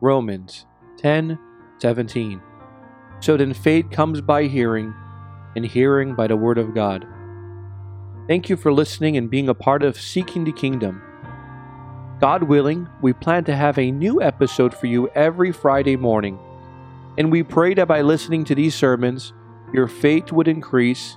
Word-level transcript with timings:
Romans 0.00 0.66
10 0.98 1.38
17. 1.78 2.40
So 3.20 3.36
then 3.36 3.52
faith 3.54 3.90
comes 3.90 4.20
by 4.20 4.44
hearing, 4.44 4.94
and 5.56 5.64
hearing 5.64 6.14
by 6.14 6.26
the 6.26 6.36
Word 6.36 6.58
of 6.58 6.74
God. 6.74 7.06
Thank 8.28 8.48
you 8.48 8.56
for 8.56 8.72
listening 8.72 9.16
and 9.16 9.30
being 9.30 9.48
a 9.48 9.54
part 9.54 9.82
of 9.82 10.00
Seeking 10.00 10.44
the 10.44 10.52
Kingdom. 10.52 11.02
God 12.20 12.42
willing, 12.42 12.88
we 13.00 13.12
plan 13.12 13.44
to 13.44 13.56
have 13.56 13.78
a 13.78 13.90
new 13.90 14.20
episode 14.20 14.74
for 14.74 14.86
you 14.86 15.08
every 15.10 15.52
Friday 15.52 15.96
morning. 15.96 16.38
And 17.16 17.32
we 17.32 17.42
pray 17.42 17.74
that 17.74 17.88
by 17.88 18.02
listening 18.02 18.44
to 18.44 18.54
these 18.54 18.74
sermons, 18.74 19.32
your 19.72 19.86
faith 19.86 20.32
would 20.32 20.48
increase 20.48 21.16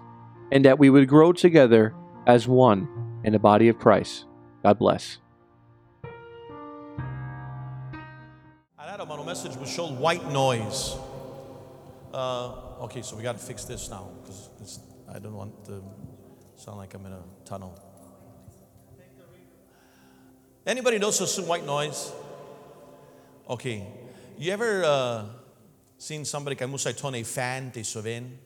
and 0.51 0.63
that 0.65 0.79
we 0.79 0.89
would 0.89 1.07
grow 1.07 1.33
together 1.33 1.95
as 2.27 2.47
one 2.47 2.87
in 3.23 3.33
the 3.33 3.39
body 3.39 3.67
of 3.67 3.79
Christ. 3.79 4.25
God 4.63 4.77
bless. 4.77 5.17
Message 9.31 9.55
was 9.55 9.71
show 9.71 9.87
white 9.87 10.29
noise. 10.29 10.97
Uh, 12.13 12.83
okay, 12.83 13.01
so 13.01 13.15
we 13.15 13.23
got 13.23 13.39
to 13.39 13.45
fix 13.45 13.63
this 13.63 13.89
now 13.89 14.09
because 14.21 14.81
I 15.07 15.19
don't 15.19 15.33
want 15.33 15.63
to 15.67 15.81
sound 16.57 16.79
like 16.79 16.93
I'm 16.93 17.05
in 17.05 17.13
a 17.13 17.23
tunnel. 17.45 17.73
Anybody 20.67 20.99
knows 20.99 21.33
some 21.33 21.47
white 21.47 21.65
noise? 21.65 22.11
Okay, 23.49 23.87
you 24.37 24.51
ever 24.51 24.83
uh, 24.83 25.23
seen 25.97 26.25
somebody 26.25 26.57
que 26.57 26.67
musai 26.67 26.93
tone 26.97 27.23
fan 27.23 27.71
te 27.71 27.83
soven? 27.83 28.37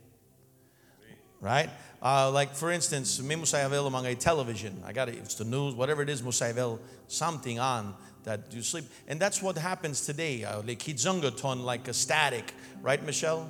Right? 1.41 1.71
Uh, 1.99 2.29
like 2.29 2.54
for 2.54 2.70
instance, 2.70 3.20
me 3.23 3.34
among 3.34 4.05
a 4.05 4.13
television. 4.13 4.84
I 4.85 4.93
got 4.93 5.09
it. 5.09 5.15
It's 5.15 5.34
the 5.34 5.45
news, 5.45 5.73
whatever 5.73 6.04
it 6.04 6.09
is, 6.09 6.21
musai 6.21 6.52
avel 6.52 6.79
something 7.07 7.57
on 7.57 7.95
that 8.25 8.53
you 8.53 8.61
sleep. 8.61 8.85
And 9.07 9.20
that's 9.20 9.41
what 9.41 9.57
happens 9.57 10.05
today. 10.05 10.43
Uh, 10.43 10.61
like 10.61 10.79
kizunga 10.79 11.35
ton, 11.35 11.63
like 11.63 11.88
a 11.88 11.93
static, 11.93 12.53
right, 12.81 13.03
Michelle? 13.03 13.49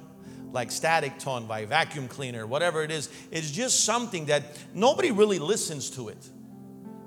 Like 0.51 0.71
static 0.71 1.17
tone 1.19 1.47
by 1.47 1.65
vacuum 1.65 2.07
cleaner, 2.07 2.45
whatever 2.45 2.83
it 2.83 2.91
is. 2.91 3.09
It's 3.31 3.51
just 3.51 3.83
something 3.83 4.25
that 4.25 4.43
nobody 4.73 5.11
really 5.11 5.39
listens 5.39 5.89
to 5.91 6.09
it. 6.09 6.29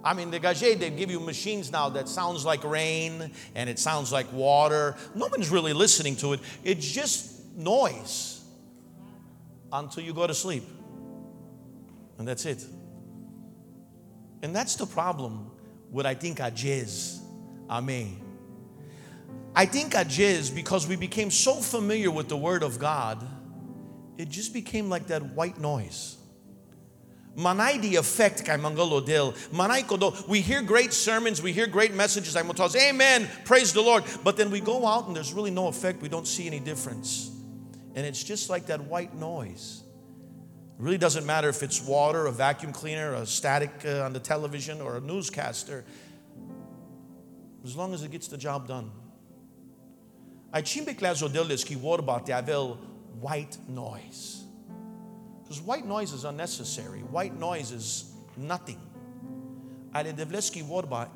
I 0.04 0.14
mean, 0.14 0.30
the 0.30 0.38
Gage, 0.38 0.60
they 0.60 0.90
give 0.90 1.10
you 1.10 1.20
machines 1.20 1.72
now 1.72 1.88
that 1.90 2.08
sounds 2.08 2.44
like 2.44 2.62
rain 2.64 3.30
and 3.54 3.68
it 3.70 3.78
sounds 3.78 4.12
like 4.12 4.32
water. 4.32 4.96
No 5.14 5.28
one's 5.28 5.50
really 5.50 5.72
listening 5.72 6.16
to 6.16 6.34
it. 6.34 6.40
It's 6.64 6.86
just 6.86 7.56
noise 7.56 8.40
until 9.72 10.02
you 10.04 10.14
go 10.14 10.26
to 10.26 10.34
sleep. 10.34 10.64
And 12.18 12.26
that's 12.26 12.46
it. 12.46 12.64
And 14.42 14.54
that's 14.54 14.76
the 14.76 14.86
problem 14.86 15.50
with, 15.90 16.06
I 16.06 16.14
think, 16.14 16.40
a 16.40 16.50
Ajez. 16.50 17.17
Amen. 17.68 18.20
I 19.54 19.66
think 19.66 19.92
Ajez, 19.92 20.54
because 20.54 20.86
we 20.86 20.96
became 20.96 21.30
so 21.30 21.54
familiar 21.54 22.10
with 22.10 22.28
the 22.28 22.36
Word 22.36 22.62
of 22.62 22.78
God, 22.78 23.26
it 24.16 24.28
just 24.28 24.52
became 24.52 24.88
like 24.88 25.08
that 25.08 25.22
white 25.22 25.58
noise. 25.58 26.16
Manai 27.36 27.80
the 27.80 27.96
effect 27.96 28.44
kay 28.44 28.54
mangalodil. 28.54 29.32
Manai 29.50 29.84
kodo. 29.84 30.26
We 30.26 30.40
hear 30.40 30.60
great 30.60 30.92
sermons, 30.92 31.40
we 31.40 31.52
hear 31.52 31.68
great 31.68 31.94
messages. 31.94 32.34
I'm 32.34 32.54
say, 32.68 32.90
Amen. 32.90 33.28
Praise 33.44 33.72
the 33.72 33.80
Lord. 33.80 34.02
But 34.24 34.36
then 34.36 34.50
we 34.50 34.60
go 34.60 34.84
out 34.84 35.06
and 35.06 35.14
there's 35.14 35.32
really 35.32 35.52
no 35.52 35.68
effect. 35.68 36.02
We 36.02 36.08
don't 36.08 36.26
see 36.26 36.48
any 36.48 36.58
difference. 36.58 37.30
And 37.94 38.04
it's 38.04 38.22
just 38.24 38.50
like 38.50 38.66
that 38.66 38.80
white 38.84 39.14
noise. 39.14 39.82
It 40.78 40.82
really 40.82 40.98
doesn't 40.98 41.26
matter 41.26 41.48
if 41.48 41.62
it's 41.62 41.80
water, 41.80 42.26
a 42.26 42.32
vacuum 42.32 42.72
cleaner, 42.72 43.14
a 43.14 43.24
static 43.26 43.70
uh, 43.84 44.02
on 44.02 44.12
the 44.12 44.20
television, 44.20 44.80
or 44.80 44.96
a 44.96 45.00
newscaster. 45.00 45.84
As 47.64 47.76
long 47.76 47.94
as 47.94 48.02
it 48.02 48.10
gets 48.10 48.28
the 48.28 48.38
job 48.38 48.68
done. 48.68 48.90
I 50.52 50.62
chimbe 50.62 50.96
klazo 50.98 51.28
deles 51.28 51.66
ki 51.66 51.74
about 51.98 52.26
the 52.26 52.76
white 53.20 53.56
noise. 53.68 54.44
Because 55.42 55.60
white 55.60 55.86
noise 55.86 56.12
is 56.12 56.24
unnecessary. 56.24 57.00
White 57.00 57.38
noise 57.38 57.72
is 57.72 58.12
nothing. 58.36 58.80
Ale 59.94 60.12
devleski 60.12 60.62
worba 60.62 61.08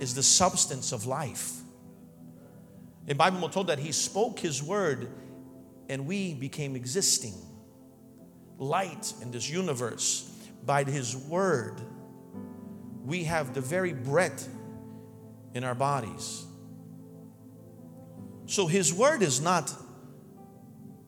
is 0.00 0.14
the 0.14 0.22
substance 0.22 0.92
of 0.92 1.06
life. 1.06 1.60
In 3.06 3.16
Bible 3.16 3.48
told 3.48 3.66
that 3.68 3.78
he 3.78 3.92
spoke 3.92 4.38
his 4.38 4.62
word 4.62 5.10
and 5.88 6.06
we 6.06 6.34
became 6.34 6.76
existing. 6.76 7.34
Light 8.58 9.12
in 9.20 9.30
this 9.30 9.48
universe. 9.48 10.30
By 10.64 10.84
his 10.84 11.16
word, 11.16 11.80
we 13.04 13.24
have 13.24 13.54
the 13.54 13.60
very 13.60 13.92
breath 13.92 14.48
in 15.54 15.64
our 15.64 15.74
bodies. 15.74 16.44
So 18.46 18.66
his 18.66 18.92
word 18.92 19.22
is 19.22 19.40
not 19.40 19.72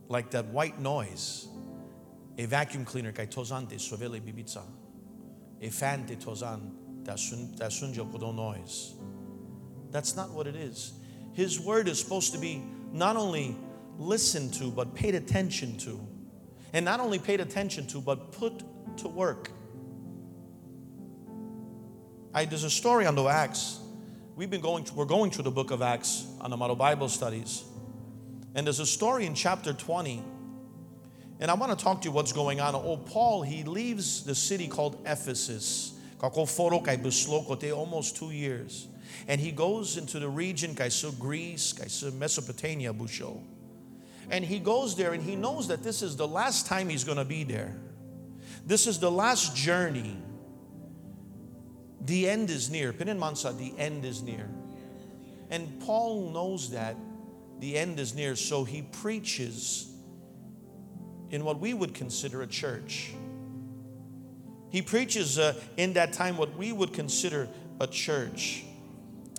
like 0.08 0.30
that 0.32 0.46
white 0.46 0.78
noise 0.78 1.48
a 2.38 2.46
vacuum 2.46 2.84
cleaner 2.84 3.12
kay 3.12 3.26
tozan 3.26 3.68
te 3.68 3.76
sovele. 3.76 4.20
A 5.60 5.70
fan 5.70 6.06
te 6.06 6.16
tozan 6.16 7.04
da 7.04 7.14
sunjo 7.14 8.34
noise. 8.34 8.94
That's 9.90 10.16
not 10.16 10.30
what 10.30 10.46
it 10.46 10.56
is. 10.56 10.92
His 11.34 11.60
word 11.60 11.88
is 11.88 11.98
supposed 11.98 12.32
to 12.32 12.38
be 12.38 12.62
not 12.92 13.16
only 13.16 13.56
listened 13.98 14.54
to, 14.54 14.70
but 14.70 14.94
paid 14.94 15.14
attention 15.14 15.76
to. 15.78 16.00
And 16.72 16.84
not 16.84 17.00
only 17.00 17.18
paid 17.18 17.40
attention 17.40 17.86
to, 17.88 18.00
but 18.00 18.32
put 18.32 18.62
to 18.98 19.08
work. 19.08 19.50
I, 22.34 22.46
there's 22.46 22.64
a 22.64 22.70
story 22.70 23.06
on 23.06 23.14
the 23.14 23.24
Acts. 23.24 23.78
We've 24.34 24.50
been 24.50 24.60
going, 24.60 24.86
we're 24.94 25.04
going 25.04 25.30
through 25.30 25.44
the 25.44 25.50
book 25.50 25.70
of 25.70 25.82
Acts 25.82 26.26
on 26.40 26.50
the 26.50 26.56
Model 26.56 26.76
Bible 26.76 27.08
studies. 27.08 27.64
And 28.54 28.66
there's 28.66 28.80
a 28.80 28.86
story 28.86 29.26
in 29.26 29.34
chapter 29.34 29.72
20 29.72 30.22
and 31.42 31.50
I 31.50 31.54
want 31.54 31.76
to 31.76 31.84
talk 31.84 32.02
to 32.02 32.08
you 32.08 32.12
what's 32.12 32.32
going 32.32 32.60
on. 32.60 32.76
Oh, 32.76 32.96
Paul, 32.96 33.42
he 33.42 33.64
leaves 33.64 34.22
the 34.22 34.34
city 34.34 34.68
called 34.68 35.02
Ephesus. 35.04 35.92
Almost 36.20 38.16
two 38.16 38.30
years. 38.30 38.86
And 39.26 39.40
he 39.40 39.50
goes 39.50 39.96
into 39.96 40.20
the 40.20 40.28
region, 40.28 40.78
Greece, 41.18 42.12
Mesopotamia, 42.14 42.92
Busho. 42.92 43.40
And 44.30 44.44
he 44.44 44.60
goes 44.60 44.94
there 44.94 45.14
and 45.14 45.22
he 45.22 45.34
knows 45.34 45.66
that 45.66 45.82
this 45.82 46.00
is 46.00 46.16
the 46.16 46.28
last 46.28 46.66
time 46.66 46.88
he's 46.88 47.02
going 47.02 47.18
to 47.18 47.24
be 47.24 47.42
there. 47.42 47.74
This 48.64 48.86
is 48.86 49.00
the 49.00 49.10
last 49.10 49.56
journey. 49.56 50.16
The 52.04 52.28
end 52.28 52.50
is 52.50 52.70
near. 52.70 52.92
Pinin 52.92 53.18
Mansa, 53.18 53.52
the 53.52 53.72
end 53.78 54.04
is 54.04 54.22
near. 54.22 54.48
And 55.50 55.80
Paul 55.80 56.30
knows 56.30 56.70
that 56.70 56.96
the 57.60 57.76
end 57.76 58.00
is 58.00 58.14
near, 58.14 58.34
so 58.34 58.64
he 58.64 58.82
preaches 58.82 59.92
in 61.30 61.44
what 61.44 61.60
we 61.60 61.74
would 61.74 61.94
consider 61.94 62.42
a 62.42 62.46
church. 62.46 63.12
He 64.70 64.82
preaches 64.82 65.38
uh, 65.38 65.54
in 65.76 65.92
that 65.92 66.12
time 66.12 66.36
what 66.36 66.56
we 66.56 66.72
would 66.72 66.92
consider 66.92 67.48
a 67.80 67.86
church. 67.86 68.64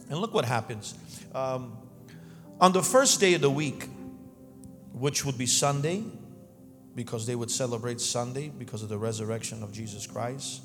And 0.10 0.20
look 0.20 0.34
what 0.34 0.46
happens. 0.46 0.94
Um, 1.34 1.78
on 2.62 2.72
the 2.72 2.84
first 2.84 3.20
day 3.20 3.34
of 3.34 3.42
the 3.42 3.50
week, 3.50 3.90
which 4.94 5.26
would 5.26 5.38
be 5.38 5.48
Sunday, 5.48 6.04
because 6.96 7.26
they 7.26 7.36
would 7.36 7.50
celebrate 7.50 8.00
Sunday 8.00 8.50
because 8.50 8.84
of 8.84 8.90
the 8.90 8.98
resurrection 8.98 9.64
of 9.64 9.72
Jesus 9.72 10.06
Christ. 10.06 10.62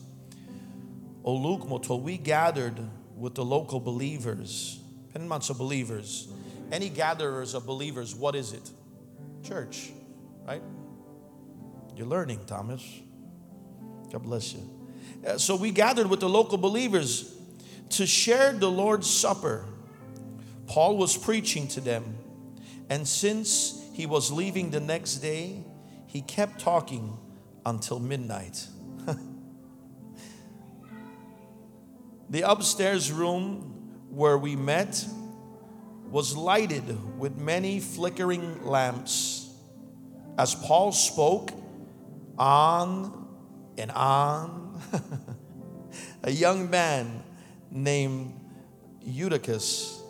Oluk 1.29 1.69
Moto, 1.69 1.97
we 1.97 2.17
gathered 2.17 2.81
with 3.15 3.35
the 3.35 3.45
local 3.45 3.81
believers, 3.81 4.81
of 5.15 5.59
believers. 5.59 6.27
Any 6.73 6.89
gatherers 6.89 7.53
of 7.53 7.67
believers, 7.67 8.15
what 8.15 8.35
is 8.35 8.55
it? 8.55 8.71
Church, 9.43 9.91
right? 10.47 10.63
You're 11.95 12.07
learning, 12.07 12.47
Thomas. 12.47 12.83
God 14.11 14.23
bless 14.23 14.55
you. 14.55 14.71
Uh, 15.27 15.37
so 15.37 15.55
we 15.55 15.71
gathered 15.71 16.07
with 16.07 16.21
the 16.21 16.29
local 16.31 16.57
believers 16.57 17.37
to 17.91 18.07
share 18.07 18.55
the 18.55 18.71
Lord's 18.71 19.11
Supper. 19.11 19.67
Paul 20.67 20.97
was 20.97 21.15
preaching 21.15 21.69
to 21.69 21.83
them, 21.83 22.17
and 22.89 23.07
since 23.07 23.85
he 23.93 24.07
was 24.07 24.33
leaving 24.33 24.71
the 24.71 24.81
next 24.81 25.17
day, 25.17 25.63
he 26.07 26.23
kept 26.23 26.59
talking 26.59 27.19
until 27.67 28.01
midnight. 28.01 28.67
The 32.31 32.43
upstairs 32.43 33.11
room 33.11 33.93
where 34.11 34.39
we 34.39 34.57
met 34.57 35.05
was 36.11 36.37
lighted 36.37 37.19
with 37.19 37.37
many 37.37 37.81
flickering 37.81 38.65
lamps. 38.65 39.51
As 40.39 40.55
Paul 40.55 40.93
spoke, 40.93 41.51
on 42.39 43.29
and 43.77 43.91
on. 43.91 44.81
a 46.23 46.31
young 46.31 46.71
man 46.71 47.23
named 47.71 48.39
Eutychus 49.03 50.01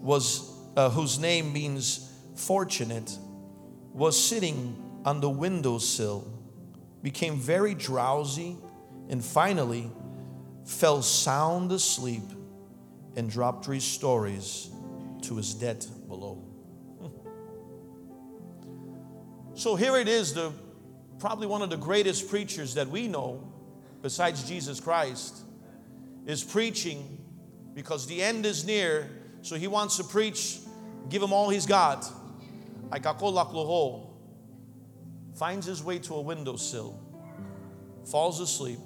was 0.00 0.52
uh, 0.76 0.90
whose 0.90 1.18
name 1.18 1.52
means 1.52 2.12
fortunate 2.36 3.18
was 3.92 4.20
sitting 4.20 4.76
on 5.04 5.20
the 5.20 5.28
windowsill 5.28 6.26
became 7.02 7.36
very 7.36 7.74
drowsy 7.74 8.56
and 9.08 9.24
finally 9.24 9.90
fell 10.68 11.00
sound 11.00 11.72
asleep 11.72 12.22
and 13.16 13.30
dropped 13.30 13.64
three 13.64 13.80
stories 13.80 14.68
to 15.22 15.36
his 15.36 15.54
debt 15.54 15.86
below. 16.06 16.44
So 19.54 19.74
here 19.74 19.96
it 19.96 20.06
is, 20.06 20.34
the 20.34 20.52
probably 21.18 21.48
one 21.48 21.62
of 21.62 21.70
the 21.70 21.76
greatest 21.76 22.28
preachers 22.30 22.74
that 22.74 22.86
we 22.86 23.08
know, 23.08 23.52
besides 24.02 24.48
Jesus 24.48 24.78
Christ, 24.78 25.36
is 26.26 26.44
preaching 26.44 27.18
because 27.74 28.06
the 28.06 28.22
end 28.22 28.46
is 28.46 28.64
near. 28.64 29.10
So 29.42 29.56
he 29.56 29.66
wants 29.66 29.96
to 29.96 30.04
preach, 30.04 30.58
give 31.08 31.20
him 31.20 31.32
all 31.32 31.48
he's 31.48 31.66
got. 31.66 32.08
Finds 35.34 35.66
his 35.66 35.82
way 35.82 35.98
to 35.98 36.14
a 36.14 36.20
windowsill, 36.20 36.96
falls 38.04 38.38
asleep, 38.38 38.78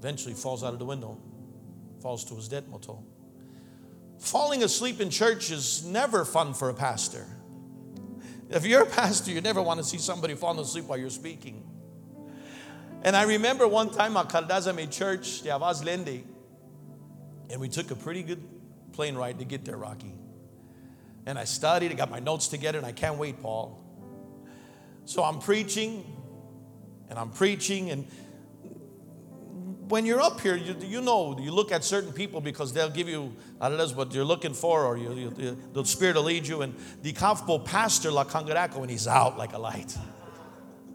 eventually 0.00 0.34
falls 0.34 0.64
out 0.64 0.72
of 0.72 0.78
the 0.78 0.84
window, 0.86 1.18
falls 2.00 2.24
to 2.24 2.34
his 2.34 2.48
death 2.48 2.66
motel. 2.68 3.04
Falling 4.18 4.62
asleep 4.62 4.98
in 4.98 5.10
church 5.10 5.50
is 5.50 5.84
never 5.84 6.24
fun 6.24 6.54
for 6.54 6.70
a 6.70 6.74
pastor. 6.74 7.26
If 8.48 8.64
you're 8.64 8.84
a 8.84 8.86
pastor, 8.86 9.30
you 9.30 9.42
never 9.42 9.60
want 9.60 9.78
to 9.78 9.84
see 9.84 9.98
somebody 9.98 10.34
falling 10.34 10.58
asleep 10.58 10.86
while 10.86 10.96
you're 10.96 11.10
speaking. 11.10 11.62
And 13.02 13.14
I 13.14 13.24
remember 13.24 13.68
one 13.68 13.90
time 13.90 14.16
at 14.16 14.30
Caldazame 14.30 14.90
Church, 14.90 15.42
the 15.42 15.50
Avaz 15.50 15.84
Lende, 15.84 16.22
and 17.50 17.60
we 17.60 17.68
took 17.68 17.90
a 17.90 17.94
pretty 17.94 18.22
good 18.22 18.42
plane 18.92 19.16
ride 19.16 19.38
to 19.38 19.44
get 19.44 19.66
there, 19.66 19.76
Rocky. 19.76 20.14
And 21.26 21.38
I 21.38 21.44
studied, 21.44 21.92
I 21.92 21.94
got 21.94 22.10
my 22.10 22.20
notes 22.20 22.48
together, 22.48 22.78
and 22.78 22.86
I 22.86 22.92
can't 22.92 23.18
wait, 23.18 23.42
Paul. 23.42 23.78
So 25.04 25.22
I'm 25.22 25.40
preaching, 25.40 26.04
and 27.10 27.18
I'm 27.18 27.30
preaching, 27.30 27.90
and 27.90 28.06
when 29.90 30.06
you're 30.06 30.20
up 30.20 30.40
here, 30.40 30.54
you, 30.54 30.76
you 30.86 31.00
know, 31.00 31.36
you 31.38 31.50
look 31.50 31.72
at 31.72 31.82
certain 31.82 32.12
people 32.12 32.40
because 32.40 32.72
they'll 32.72 32.90
give 32.90 33.08
you, 33.08 33.34
I 33.60 33.68
don't 33.68 33.76
know 33.76 33.88
what 33.88 34.14
you're 34.14 34.24
looking 34.24 34.54
for, 34.54 34.86
or 34.86 34.96
you, 34.96 35.34
you, 35.36 35.58
the 35.72 35.84
Spirit 35.84 36.14
will 36.14 36.22
lead 36.22 36.46
you. 36.46 36.62
And 36.62 36.76
the 37.02 37.12
comfortable 37.12 37.58
pastor, 37.58 38.12
La 38.12 38.24
Cangaraco, 38.24 38.76
and 38.82 38.90
he's 38.90 39.08
out 39.08 39.36
like 39.36 39.52
a 39.52 39.58
light. 39.58 39.98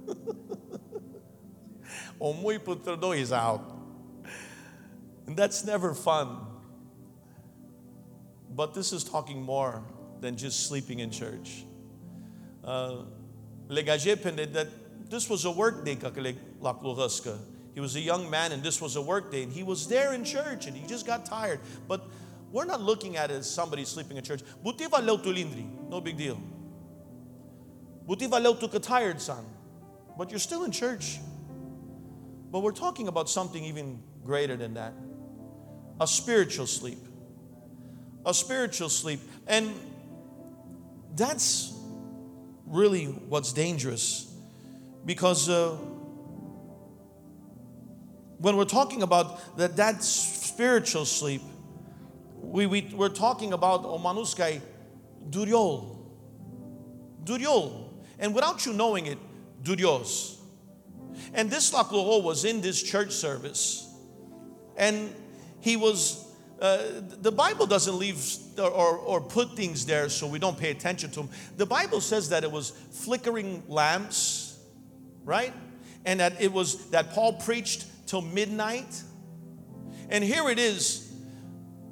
o 2.21 2.31
muy 2.33 2.57
putrado, 2.57 3.13
he's 3.15 3.33
out. 3.33 3.77
And 5.27 5.35
that's 5.35 5.65
never 5.65 5.93
fun. 5.93 6.37
But 8.49 8.73
this 8.73 8.93
is 8.93 9.03
talking 9.03 9.41
more 9.41 9.83
than 10.21 10.37
just 10.37 10.67
sleeping 10.67 10.99
in 10.99 11.11
church. 11.11 11.65
Uh, 12.63 13.03
that 13.67 14.67
this 15.09 15.29
was 15.29 15.43
a 15.43 15.51
work 15.51 15.83
day, 15.83 15.95
he 17.75 17.81
was 17.81 17.97
a 17.97 17.99
young 17.99 18.29
man, 18.29 18.53
and 18.53 18.63
this 18.63 18.81
was 18.81 18.95
a 18.95 19.01
work 19.01 19.31
day, 19.31 19.43
and 19.43 19.51
he 19.51 19.61
was 19.61 19.85
there 19.89 20.13
in 20.13 20.23
church, 20.23 20.65
and 20.65 20.77
he 20.77 20.87
just 20.87 21.05
got 21.05 21.25
tired. 21.25 21.59
But 21.89 22.07
we're 22.49 22.63
not 22.63 22.81
looking 22.81 23.17
at 23.17 23.29
it 23.29 23.33
as 23.33 23.53
somebody 23.53 23.83
sleeping 23.83 24.15
in 24.15 24.23
church. 24.23 24.43
Buti 24.63 24.85
valeu 24.85 25.21
tu 25.21 25.33
no 25.89 25.99
big 25.99 26.15
deal. 26.15 26.41
Buti 28.07 28.27
valeu 28.27 28.57
tu 28.57 28.79
tired 28.79 29.19
son, 29.19 29.45
but 30.17 30.29
you're 30.29 30.39
still 30.39 30.63
in 30.63 30.71
church. 30.71 31.19
But 32.49 32.61
we're 32.61 32.71
talking 32.71 33.09
about 33.09 33.29
something 33.29 33.65
even 33.65 34.01
greater 34.23 34.55
than 34.55 34.75
that 34.75 34.93
a 35.99 36.07
spiritual 36.07 36.67
sleep. 36.67 36.99
A 38.25 38.33
spiritual 38.33 38.87
sleep. 38.87 39.19
And 39.47 39.73
that's 41.13 41.73
really 42.65 43.07
what's 43.07 43.51
dangerous 43.51 44.33
because. 45.05 45.49
Uh, 45.49 45.75
when 48.37 48.57
we're 48.57 48.65
talking 48.65 49.01
about 49.01 49.57
that, 49.57 49.77
that 49.77 50.03
spiritual 50.03 51.05
sleep, 51.05 51.41
we, 52.41 52.65
we, 52.65 52.81
we're 52.93 53.09
talking 53.09 53.53
about 53.53 53.83
omanuskai 53.83 54.61
duryol. 55.29 55.97
Duryol. 57.23 57.93
And 58.19 58.33
without 58.33 58.65
you 58.65 58.73
knowing 58.73 59.07
it, 59.07 59.17
duryos. 59.63 60.37
And 61.33 61.49
this 61.49 61.71
Lakloho 61.71 62.21
was 62.21 62.45
in 62.45 62.61
this 62.61 62.81
church 62.81 63.11
service. 63.11 63.89
And 64.77 65.13
he 65.61 65.77
was, 65.77 66.25
uh, 66.61 66.79
the 67.21 67.31
Bible 67.31 67.65
doesn't 67.65 67.97
leave 67.97 68.23
or, 68.57 68.69
or, 68.69 68.97
or 68.97 69.21
put 69.21 69.55
things 69.55 69.85
there 69.85 70.09
so 70.09 70.27
we 70.27 70.39
don't 70.39 70.57
pay 70.57 70.71
attention 70.71 71.09
to 71.11 71.21
them. 71.21 71.29
The 71.57 71.65
Bible 71.65 72.01
says 72.01 72.29
that 72.29 72.43
it 72.43 72.51
was 72.51 72.71
flickering 72.91 73.63
lamps, 73.67 74.59
right? 75.23 75.53
And 76.05 76.19
that 76.19 76.39
it 76.39 76.51
was 76.51 76.89
that 76.91 77.11
Paul 77.11 77.33
preached 77.33 77.85
till 78.05 78.21
midnight. 78.21 79.03
And 80.09 80.23
here 80.23 80.49
it 80.49 80.59
is. 80.59 81.13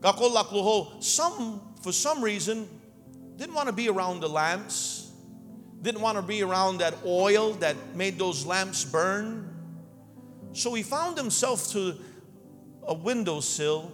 Some, 0.02 1.62
for 1.82 1.92
some 1.92 2.24
reason, 2.24 2.68
didn't 3.38 3.56
want 3.56 3.68
to 3.68 3.74
be 3.74 3.90
around 3.90 4.20
the 4.20 4.30
lamps, 4.30 5.12
didn't 5.82 6.02
want 6.02 6.18
to 6.18 6.22
be 6.22 6.44
around 6.44 6.80
that 6.80 6.94
oil 7.06 7.54
that 7.56 7.76
made 7.96 8.20
those 8.20 8.46
lamps 8.46 8.86
burn. 8.86 9.50
So 10.54 10.74
he 10.74 10.84
found 10.84 11.18
himself 11.18 11.70
to 11.72 11.96
a 12.86 12.94
windowsill 12.94 13.92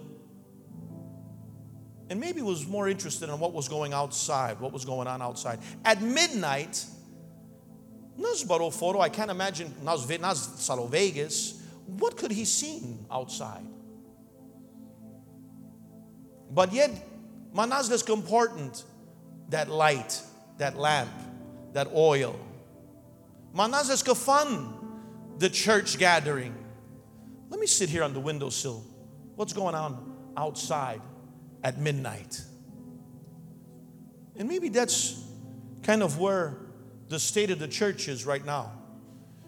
and 2.09 2.19
maybe 2.19 2.41
was 2.41 2.67
more 2.67 2.89
interested 2.89 3.29
in 3.29 3.39
what 3.39 3.53
was 3.53 3.67
going 3.67 3.93
outside, 3.93 4.59
what 4.59 4.73
was 4.73 4.83
going 4.83 5.07
on 5.07 5.21
outside. 5.21 5.59
At 5.85 6.01
midnight, 6.01 6.83
nas 8.17 8.43
baroforo, 8.43 8.99
I 8.99 9.09
can't 9.09 9.29
imagine 9.29 9.73
nas, 9.83 10.09
nas 10.09 10.69
Vegas, 10.89 11.58
what 11.97 12.17
could 12.17 12.31
he 12.31 12.45
seen 12.45 13.05
outside? 13.11 13.65
But 16.51 16.73
yet, 16.73 16.91
manaz 17.53 17.91
is 17.91 18.07
important 18.09 18.83
that 19.49 19.69
light, 19.69 20.21
that 20.57 20.77
lamp, 20.77 21.11
that 21.73 21.87
oil. 21.93 22.39
Manaz 23.55 23.89
is 23.89 24.01
fun, 24.01 24.73
the 25.37 25.49
church 25.49 25.97
gathering. 25.97 26.55
Let 27.49 27.59
me 27.59 27.67
sit 27.67 27.89
here 27.89 28.03
on 28.03 28.13
the 28.13 28.19
windowsill. 28.19 28.83
What's 29.35 29.53
going 29.53 29.75
on 29.75 30.15
outside 30.37 31.01
at 31.63 31.79
midnight? 31.79 32.41
And 34.35 34.47
maybe 34.47 34.69
that's 34.69 35.23
kind 35.83 36.03
of 36.03 36.19
where 36.19 36.57
the 37.07 37.19
state 37.19 37.49
of 37.51 37.59
the 37.59 37.67
church 37.67 38.07
is 38.07 38.25
right 38.25 38.45
now. 38.45 38.78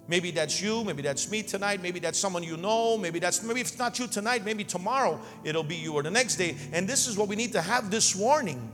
Maybe 0.07 0.31
that's 0.31 0.61
you, 0.61 0.83
maybe 0.83 1.01
that's 1.01 1.29
me 1.29 1.43
tonight, 1.43 1.81
maybe 1.81 1.99
that's 1.99 2.19
someone 2.19 2.43
you 2.43 2.57
know, 2.57 2.97
maybe 2.97 3.19
that's 3.19 3.43
maybe 3.43 3.61
if 3.61 3.67
it's 3.67 3.79
not 3.79 3.97
you 3.99 4.07
tonight, 4.07 4.43
maybe 4.43 4.63
tomorrow 4.63 5.21
it'll 5.43 5.63
be 5.63 5.75
you 5.75 5.93
or 5.93 6.03
the 6.03 6.11
next 6.11 6.35
day. 6.35 6.57
And 6.73 6.87
this 6.87 7.07
is 7.07 7.17
what 7.17 7.27
we 7.27 7.35
need 7.35 7.53
to 7.53 7.61
have 7.61 7.91
this 7.91 8.15
warning. 8.15 8.71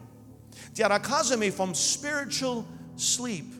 Tiarakazame 0.74 1.53
from 1.53 1.74
spiritual 1.75 2.67
sleep. 2.96 3.53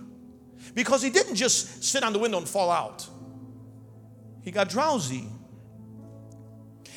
Because 0.74 1.01
he 1.01 1.09
didn't 1.09 1.36
just 1.36 1.83
sit 1.83 2.03
on 2.03 2.13
the 2.13 2.19
window 2.19 2.38
and 2.38 2.47
fall 2.47 2.69
out. 2.69 3.07
He 4.41 4.51
got 4.51 4.69
drowsy. 4.69 5.27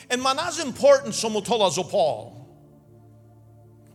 And 0.09 0.21
manaz 0.21 0.63
important 0.63 1.15
somotola 1.15 1.91
Paul. 1.91 2.40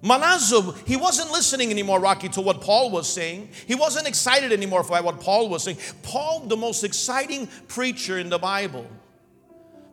Manazo, 0.04 0.78
he 0.88 0.96
wasn't 0.96 1.32
listening 1.32 1.72
anymore, 1.72 2.00
Rocky, 2.00 2.30
to 2.30 2.42
what 2.42 2.62
Paul 2.62 2.92
was 2.92 3.12
saying. 3.12 3.50
He 3.66 3.76
wasn't 3.76 4.08
excited 4.08 4.52
anymore 4.52 4.84
for 4.84 5.02
what 5.02 5.20
Paul 5.20 5.50
was 5.50 5.64
saying. 5.64 5.78
Paul, 6.04 6.42
the 6.42 6.58
most 6.58 6.84
exciting 6.84 7.48
preacher 7.68 8.20
in 8.20 8.30
the 8.30 8.38
Bible, 8.38 8.86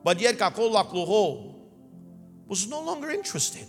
but 0.04 0.20
yet 0.20 0.36
Kakolakluho 0.36 1.54
was 2.46 2.68
no 2.68 2.82
longer 2.82 3.10
interested. 3.10 3.66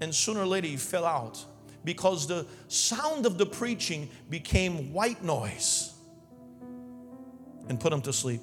And 0.00 0.14
sooner 0.14 0.40
or 0.40 0.46
later 0.46 0.66
he 0.66 0.76
fell 0.76 1.04
out 1.04 1.44
because 1.84 2.26
the 2.26 2.46
sound 2.68 3.26
of 3.26 3.38
the 3.38 3.46
preaching 3.46 4.10
became 4.28 4.92
white 4.92 5.22
noise 5.22 5.94
and 7.68 7.78
put 7.78 7.92
him 7.92 8.02
to 8.02 8.12
sleep. 8.12 8.40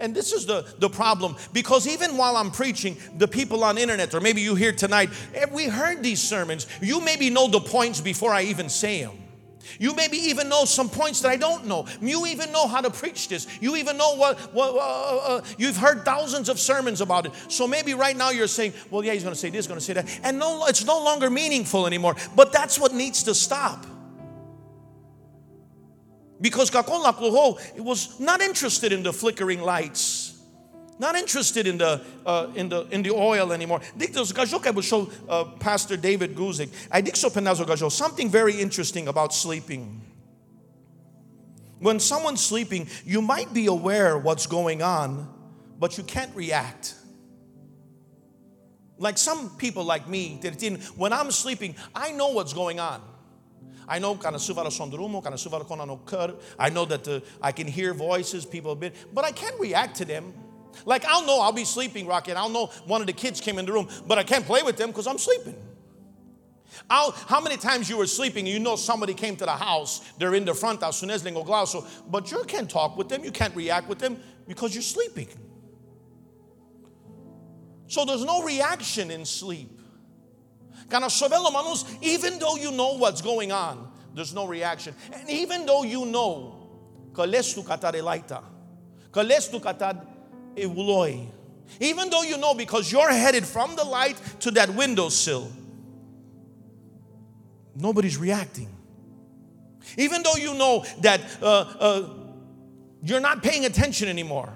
And 0.00 0.14
this 0.14 0.32
is 0.32 0.46
the, 0.46 0.66
the 0.78 0.88
problem 0.88 1.36
because 1.52 1.86
even 1.86 2.16
while 2.16 2.36
I'm 2.36 2.50
preaching, 2.50 2.96
the 3.18 3.28
people 3.28 3.62
on 3.62 3.78
internet, 3.78 4.14
or 4.14 4.20
maybe 4.20 4.40
you 4.40 4.54
here 4.54 4.72
tonight, 4.72 5.10
eh, 5.34 5.46
we 5.52 5.66
heard 5.66 6.02
these 6.02 6.20
sermons. 6.20 6.66
You 6.80 7.00
maybe 7.00 7.30
know 7.30 7.46
the 7.48 7.60
points 7.60 8.00
before 8.00 8.32
I 8.32 8.42
even 8.44 8.68
say 8.68 9.04
them. 9.04 9.16
You 9.78 9.94
maybe 9.94 10.16
even 10.16 10.48
know 10.48 10.64
some 10.64 10.88
points 10.88 11.20
that 11.20 11.28
I 11.28 11.36
don't 11.36 11.66
know. 11.66 11.86
You 12.00 12.26
even 12.26 12.50
know 12.50 12.66
how 12.66 12.80
to 12.80 12.90
preach 12.90 13.28
this. 13.28 13.46
You 13.60 13.76
even 13.76 13.96
know 13.96 14.16
what, 14.16 14.38
what 14.52 14.74
uh, 14.74 14.78
uh, 14.78 15.36
uh 15.36 15.40
you've 15.58 15.76
heard 15.76 16.04
thousands 16.04 16.48
of 16.48 16.58
sermons 16.58 17.00
about 17.00 17.26
it. 17.26 17.32
So 17.48 17.68
maybe 17.68 17.94
right 17.94 18.16
now 18.16 18.30
you're 18.30 18.48
saying, 18.48 18.72
well, 18.90 19.04
yeah, 19.04 19.12
he's 19.12 19.22
going 19.22 19.34
to 19.34 19.40
say 19.40 19.50
this, 19.50 19.66
going 19.66 19.78
to 19.78 19.84
say 19.84 19.92
that. 19.92 20.20
And 20.24 20.38
no, 20.38 20.66
it's 20.66 20.84
no 20.84 21.04
longer 21.04 21.30
meaningful 21.30 21.86
anymore. 21.86 22.16
But 22.34 22.52
that's 22.52 22.78
what 22.78 22.94
needs 22.94 23.22
to 23.24 23.34
stop. 23.34 23.86
Because 26.40 26.70
Kakon 26.70 27.04
Lapluho 27.04 27.78
was 27.78 28.18
not 28.18 28.40
interested 28.40 28.92
in 28.92 29.02
the 29.02 29.12
flickering 29.12 29.60
lights, 29.60 30.40
not 30.98 31.14
interested 31.14 31.66
in 31.66 31.78
the, 31.78 32.02
uh, 32.24 32.48
in 32.54 32.68
the, 32.68 32.86
in 32.90 33.02
the 33.02 33.10
oil 33.10 33.52
anymore. 33.52 33.80
Dictos 33.98 34.32
gajo 34.32 34.64
I 34.66 34.70
will 34.70 34.82
show 34.82 35.10
uh, 35.28 35.44
Pastor 35.44 35.96
David 35.96 36.34
Guzik. 36.34 36.70
I 36.90 37.02
dicso 37.02 37.30
penazo 37.30 37.66
gajo 37.66 37.90
something 37.90 38.30
very 38.30 38.60
interesting 38.60 39.08
about 39.08 39.34
sleeping. 39.34 40.00
When 41.78 41.98
someone's 41.98 42.44
sleeping, 42.44 42.88
you 43.06 43.22
might 43.22 43.54
be 43.54 43.66
aware 43.66 44.18
what's 44.18 44.46
going 44.46 44.82
on, 44.82 45.28
but 45.78 45.96
you 45.96 46.04
can't 46.04 46.34
react. 46.36 46.94
Like 48.98 49.16
some 49.16 49.56
people 49.56 49.84
like 49.84 50.06
me, 50.06 50.38
when 50.96 51.14
I'm 51.14 51.30
sleeping, 51.30 51.74
I 51.94 52.12
know 52.12 52.28
what's 52.28 52.52
going 52.52 52.78
on. 52.78 53.00
I 53.90 53.98
know 53.98 54.14
of 54.68 54.72
sondrumo, 54.72 55.20
kind 55.20 55.34
of 55.34 55.40
I 56.56 56.70
know 56.70 56.84
that 56.84 57.02
the, 57.02 57.24
I 57.42 57.50
can 57.50 57.66
hear 57.66 57.92
voices, 57.92 58.46
people 58.46 58.70
have 58.70 58.78
been, 58.78 58.92
but 59.12 59.24
I 59.24 59.32
can't 59.32 59.58
react 59.58 59.96
to 59.96 60.04
them. 60.04 60.32
Like 60.84 61.04
I'll 61.04 61.26
know 61.26 61.40
I'll 61.40 61.50
be 61.50 61.64
sleeping, 61.64 62.06
Rocky, 62.06 62.30
I'll 62.32 62.48
know 62.48 62.66
one 62.86 63.00
of 63.00 63.08
the 63.08 63.12
kids 63.12 63.40
came 63.40 63.58
in 63.58 63.66
the 63.66 63.72
room, 63.72 63.88
but 64.06 64.16
I 64.16 64.22
can't 64.22 64.46
play 64.46 64.62
with 64.62 64.76
them 64.76 64.90
because 64.90 65.08
I'm 65.08 65.18
sleeping. 65.18 65.56
I'll, 66.88 67.10
how 67.10 67.40
many 67.40 67.56
times 67.56 67.90
you 67.90 67.96
were 67.96 68.06
sleeping 68.06 68.46
you 68.46 68.60
know 68.60 68.76
somebody 68.76 69.12
came 69.12 69.34
to 69.34 69.44
the 69.44 69.50
house, 69.50 70.00
they're 70.18 70.36
in 70.36 70.44
the 70.44 70.54
front 70.54 70.82
house, 70.82 71.02
but 72.08 72.30
you 72.30 72.44
can't 72.44 72.70
talk 72.70 72.96
with 72.96 73.08
them, 73.08 73.24
you 73.24 73.32
can't 73.32 73.56
react 73.56 73.88
with 73.88 73.98
them 73.98 74.20
because 74.46 74.72
you're 74.72 74.82
sleeping. 74.82 75.28
So 77.88 78.04
there's 78.04 78.24
no 78.24 78.44
reaction 78.44 79.10
in 79.10 79.24
sleep. 79.24 79.79
Even 82.02 82.38
though 82.38 82.56
you 82.56 82.70
know 82.72 82.96
what's 82.96 83.22
going 83.22 83.52
on, 83.52 83.90
there's 84.14 84.34
no 84.34 84.46
reaction. 84.46 84.94
And 85.12 85.28
even 85.30 85.66
though 85.66 85.82
you 85.82 86.06
know, 86.06 86.56
even 91.80 92.10
though 92.10 92.22
you 92.22 92.38
know 92.38 92.54
because 92.54 92.90
you're 92.90 93.10
headed 93.10 93.44
from 93.46 93.76
the 93.76 93.84
light 93.84 94.20
to 94.40 94.50
that 94.52 94.70
windowsill, 94.70 95.50
nobody's 97.76 98.16
reacting. 98.16 98.68
Even 99.96 100.22
though 100.22 100.36
you 100.36 100.54
know 100.54 100.84
that 101.00 101.20
uh, 101.42 101.74
uh, 101.78 102.08
you're 103.02 103.20
not 103.20 103.42
paying 103.42 103.64
attention 103.64 104.08
anymore. 104.08 104.52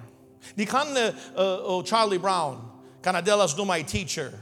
Di 0.57 0.67
kan 0.67 0.95
uh, 0.97 1.13
oh, 1.35 1.83
Charlie 1.83 2.19
Brown, 2.19 2.61
Canadelas 3.01 3.57
do 3.57 3.65
my 3.65 3.83
teacher. 3.83 4.33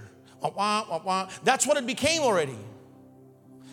Wah, 0.43 0.85
wah, 0.89 1.01
wah, 1.05 1.29
That's 1.45 1.67
what 1.67 1.77
it 1.77 1.87
became 1.87 2.23
already. 2.23 2.59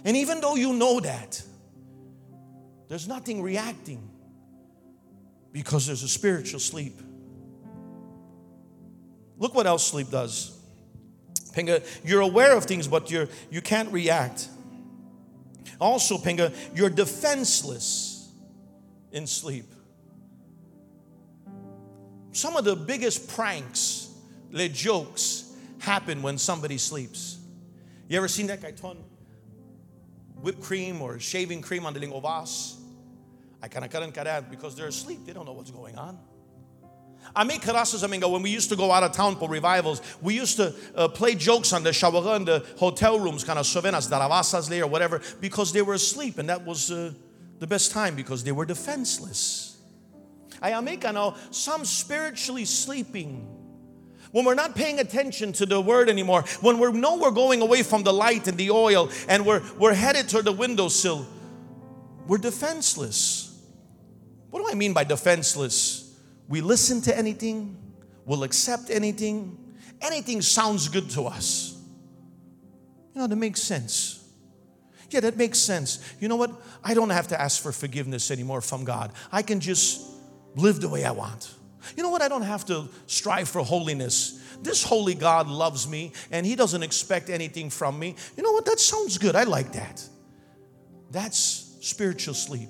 And 0.05 0.15
even 0.15 0.39
though 0.39 0.55
you 0.55 0.73
know 0.73 0.99
that, 0.99 1.41
there's 2.87 3.07
nothing 3.07 3.41
reacting 3.41 4.09
because 5.51 5.87
there's 5.87 6.03
a 6.03 6.07
spiritual 6.07 6.59
sleep. 6.59 6.99
Look 9.37 9.55
what 9.55 9.65
else 9.65 9.85
sleep 9.87 10.09
does. 10.09 10.55
Pinga, 11.53 11.83
you're 12.03 12.21
aware 12.21 12.55
of 12.55 12.65
things, 12.65 12.87
but 12.87 13.09
you're 13.09 13.27
you 13.49 13.61
can't 13.61 13.91
react. 13.91 14.47
Also, 15.79 16.17
Pinga, 16.17 16.53
you're 16.75 16.89
defenseless 16.89 18.31
in 19.11 19.25
sleep. 19.25 19.65
Some 22.31 22.55
of 22.55 22.65
the 22.65 22.75
biggest 22.75 23.27
pranks 23.29 24.09
le 24.51 24.69
jokes 24.69 25.48
happen 25.79 26.21
when 26.21 26.37
somebody 26.37 26.77
sleeps. 26.77 27.39
You 28.07 28.17
ever 28.17 28.27
seen 28.27 28.47
that 28.47 28.61
guy 28.61 28.71
turn 28.71 28.97
whipped 30.41 30.61
cream 30.61 31.01
or 31.01 31.19
shaving 31.19 31.61
cream 31.61 31.85
on 31.85 31.93
the 31.93 31.99
lingovas? 31.99 32.75
I 33.61 33.67
cut 33.67 33.83
and 33.83 34.49
because 34.49 34.75
they're 34.75 34.87
asleep. 34.87 35.25
They 35.25 35.33
don't 35.33 35.45
know 35.45 35.51
what's 35.51 35.71
going 35.71 35.97
on. 35.97 36.17
I 37.35 37.43
make 37.43 37.61
karasas 37.61 38.07
aminga 38.07 38.31
when 38.31 38.41
we 38.41 38.49
used 38.49 38.69
to 38.69 38.75
go 38.75 38.91
out 38.91 39.03
of 39.03 39.11
town 39.11 39.35
for 39.35 39.49
revivals. 39.49 40.01
We 40.21 40.33
used 40.33 40.57
to 40.57 40.73
uh, 40.95 41.07
play 41.09 41.35
jokes 41.35 41.73
on 41.73 41.83
the 41.83 41.91
shawara 41.91 42.37
in 42.37 42.45
the 42.45 42.65
hotel 42.77 43.19
rooms, 43.19 43.43
kind 43.43 43.59
of 43.59 43.65
sovenas, 43.65 44.09
daravasas 44.09 44.81
or 44.81 44.87
whatever, 44.87 45.21
because 45.41 45.73
they 45.73 45.81
were 45.81 45.95
asleep, 45.95 46.37
and 46.37 46.49
that 46.49 46.65
was 46.65 46.89
uh, 46.89 47.11
the 47.59 47.67
best 47.67 47.91
time 47.91 48.15
because 48.15 48.43
they 48.43 48.51
were 48.51 48.65
defenseless. 48.65 49.77
I 50.61 50.79
make 50.81 51.03
now 51.03 51.35
some 51.51 51.85
spiritually 51.85 52.65
sleeping 52.65 53.58
when 54.31 54.45
we're 54.45 54.55
not 54.55 54.75
paying 54.75 54.99
attention 54.99 55.53
to 55.53 55.65
the 55.65 55.81
word 55.81 56.09
anymore, 56.09 56.43
when 56.61 56.77
we 56.77 56.91
know 56.91 57.17
we're 57.17 57.31
going 57.31 57.61
away 57.61 57.83
from 57.83 58.03
the 58.03 58.13
light 58.13 58.47
and 58.47 58.57
the 58.57 58.69
oil 58.69 59.09
and 59.27 59.45
we're, 59.45 59.61
we're 59.77 59.93
headed 59.93 60.29
toward 60.29 60.45
the 60.45 60.51
windowsill, 60.51 61.25
we're 62.27 62.37
defenseless. 62.37 63.59
What 64.51 64.59
do 64.59 64.71
I 64.71 64.75
mean 64.75 64.93
by 64.93 65.03
defenseless? 65.03 66.15
We 66.47 66.61
listen 66.61 67.01
to 67.01 67.17
anything, 67.17 67.77
we'll 68.25 68.43
accept 68.43 68.89
anything, 68.89 69.57
anything 70.01 70.41
sounds 70.41 70.87
good 70.89 71.09
to 71.11 71.23
us. 71.23 71.75
You 73.13 73.21
know, 73.21 73.27
that 73.27 73.35
makes 73.35 73.61
sense. 73.61 74.15
Yeah, 75.09 75.21
that 75.21 75.37
makes 75.37 75.57
sense. 75.57 75.99
You 76.19 76.27
know 76.27 76.35
what? 76.35 76.51
I 76.83 76.93
don't 76.93 77.09
have 77.09 77.29
to 77.29 77.41
ask 77.41 77.61
for 77.61 77.71
forgiveness 77.71 78.29
anymore 78.29 78.61
from 78.61 78.83
God. 78.83 79.11
I 79.31 79.41
can 79.41 79.59
just 79.59 80.01
live 80.55 80.81
the 80.81 80.89
way 80.89 81.03
I 81.03 81.11
want. 81.11 81.51
You 81.95 82.03
know 82.03 82.09
what? 82.09 82.21
I 82.21 82.27
don't 82.27 82.43
have 82.43 82.65
to 82.65 82.87
strive 83.07 83.49
for 83.49 83.63
holiness. 83.63 84.39
This 84.61 84.83
holy 84.83 85.15
God 85.15 85.47
loves 85.47 85.87
me 85.87 86.11
and 86.31 86.45
He 86.45 86.55
doesn't 86.55 86.83
expect 86.83 87.29
anything 87.29 87.69
from 87.69 87.97
me. 87.97 88.15
You 88.35 88.43
know 88.43 88.51
what? 88.51 88.65
That 88.65 88.79
sounds 88.79 89.17
good. 89.17 89.35
I 89.35 89.43
like 89.43 89.73
that. 89.73 90.03
That's 91.11 91.77
spiritual 91.81 92.33
sleep. 92.33 92.69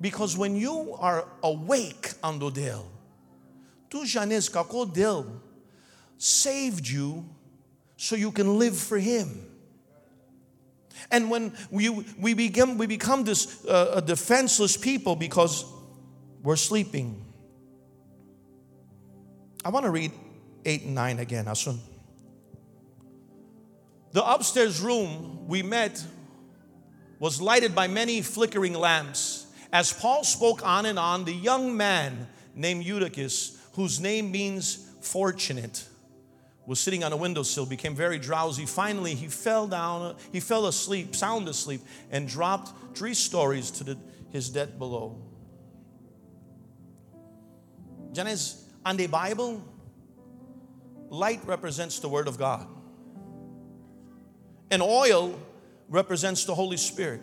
Because 0.00 0.36
when 0.36 0.56
you 0.56 0.96
are 0.98 1.26
awake 1.42 2.12
on 2.22 2.38
the 2.38 2.50
Dil, 2.50 2.86
tu 3.88 4.04
janes 4.04 4.48
kako 4.48 4.92
Dil 4.92 5.40
saved 6.18 6.86
you 6.86 7.24
so 7.96 8.16
you 8.16 8.30
can 8.30 8.58
live 8.58 8.76
for 8.76 8.98
Him. 8.98 9.46
And 11.10 11.30
when 11.30 11.52
we, 11.70 11.90
we, 11.90 12.34
become, 12.34 12.78
we 12.78 12.86
become 12.86 13.24
this 13.24 13.64
uh, 13.66 14.00
defenseless 14.00 14.76
people 14.76 15.14
because 15.14 15.64
we're 16.42 16.56
sleeping. 16.56 17.25
I 19.66 19.68
want 19.68 19.84
to 19.84 19.90
read 19.90 20.12
8 20.64 20.82
and 20.82 20.94
9 20.94 21.18
again, 21.18 21.46
Asun. 21.46 21.78
The 24.12 24.24
upstairs 24.24 24.80
room 24.80 25.48
we 25.48 25.64
met 25.64 26.04
was 27.18 27.40
lighted 27.40 27.74
by 27.74 27.88
many 27.88 28.22
flickering 28.22 28.74
lamps. 28.74 29.44
As 29.72 29.92
Paul 29.92 30.22
spoke 30.22 30.64
on 30.64 30.86
and 30.86 31.00
on, 31.00 31.24
the 31.24 31.32
young 31.32 31.76
man 31.76 32.28
named 32.54 32.84
Eutychus, 32.84 33.58
whose 33.72 33.98
name 33.98 34.30
means 34.30 34.88
fortunate, 35.00 35.84
was 36.64 36.78
sitting 36.78 37.02
on 37.02 37.12
a 37.12 37.16
windowsill, 37.16 37.66
became 37.66 37.96
very 37.96 38.20
drowsy. 38.20 38.66
Finally, 38.66 39.16
he 39.16 39.26
fell 39.26 39.66
down, 39.66 40.14
he 40.30 40.38
fell 40.38 40.68
asleep, 40.68 41.16
sound 41.16 41.48
asleep, 41.48 41.80
and 42.12 42.28
dropped 42.28 42.96
three 42.96 43.14
stories 43.14 43.72
to 43.72 43.82
the, 43.82 43.98
his 44.30 44.48
death 44.48 44.78
below. 44.78 45.20
Janes, 48.12 48.65
and 48.86 48.96
the 48.96 49.08
Bible, 49.08 49.60
light 51.10 51.40
represents 51.44 51.98
the 51.98 52.08
Word 52.08 52.28
of 52.28 52.38
God, 52.38 52.68
and 54.70 54.80
oil 54.80 55.38
represents 55.88 56.44
the 56.44 56.54
Holy 56.54 56.76
Spirit. 56.76 57.20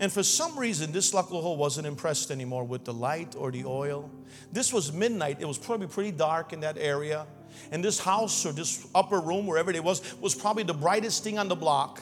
And 0.00 0.12
for 0.12 0.22
some 0.22 0.58
reason, 0.58 0.92
this 0.92 1.12
Lakloho 1.12 1.56
wasn't 1.56 1.86
impressed 1.86 2.30
anymore 2.30 2.64
with 2.64 2.84
the 2.84 2.92
light 2.92 3.34
or 3.36 3.50
the 3.50 3.64
oil. 3.64 4.10
This 4.52 4.72
was 4.72 4.92
midnight. 4.92 5.38
It 5.40 5.44
was 5.44 5.58
probably 5.58 5.88
pretty 5.88 6.12
dark 6.12 6.52
in 6.52 6.60
that 6.60 6.78
area. 6.78 7.26
And 7.72 7.84
this 7.84 7.98
house 7.98 8.46
or 8.46 8.52
this 8.52 8.86
upper 8.94 9.20
room, 9.20 9.46
wherever 9.46 9.72
it 9.72 9.82
was, 9.82 10.02
was 10.20 10.36
probably 10.36 10.62
the 10.62 10.74
brightest 10.74 11.24
thing 11.24 11.36
on 11.36 11.48
the 11.48 11.56
block. 11.56 12.00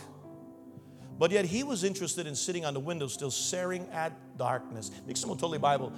But 1.19 1.31
yet 1.31 1.47
he 1.47 1.63
was 1.63 1.85
interested 1.85 2.27
in 2.27 2.35
sitting 2.35 2.67
on 2.67 2.75
the 2.75 2.81
window, 2.81 3.07
still 3.07 3.31
staring 3.31 3.89
at 3.93 4.13
darkness. 4.37 4.91
Make 5.07 5.17
some 5.17 5.31
totally 5.31 5.59
Bible 5.59 5.91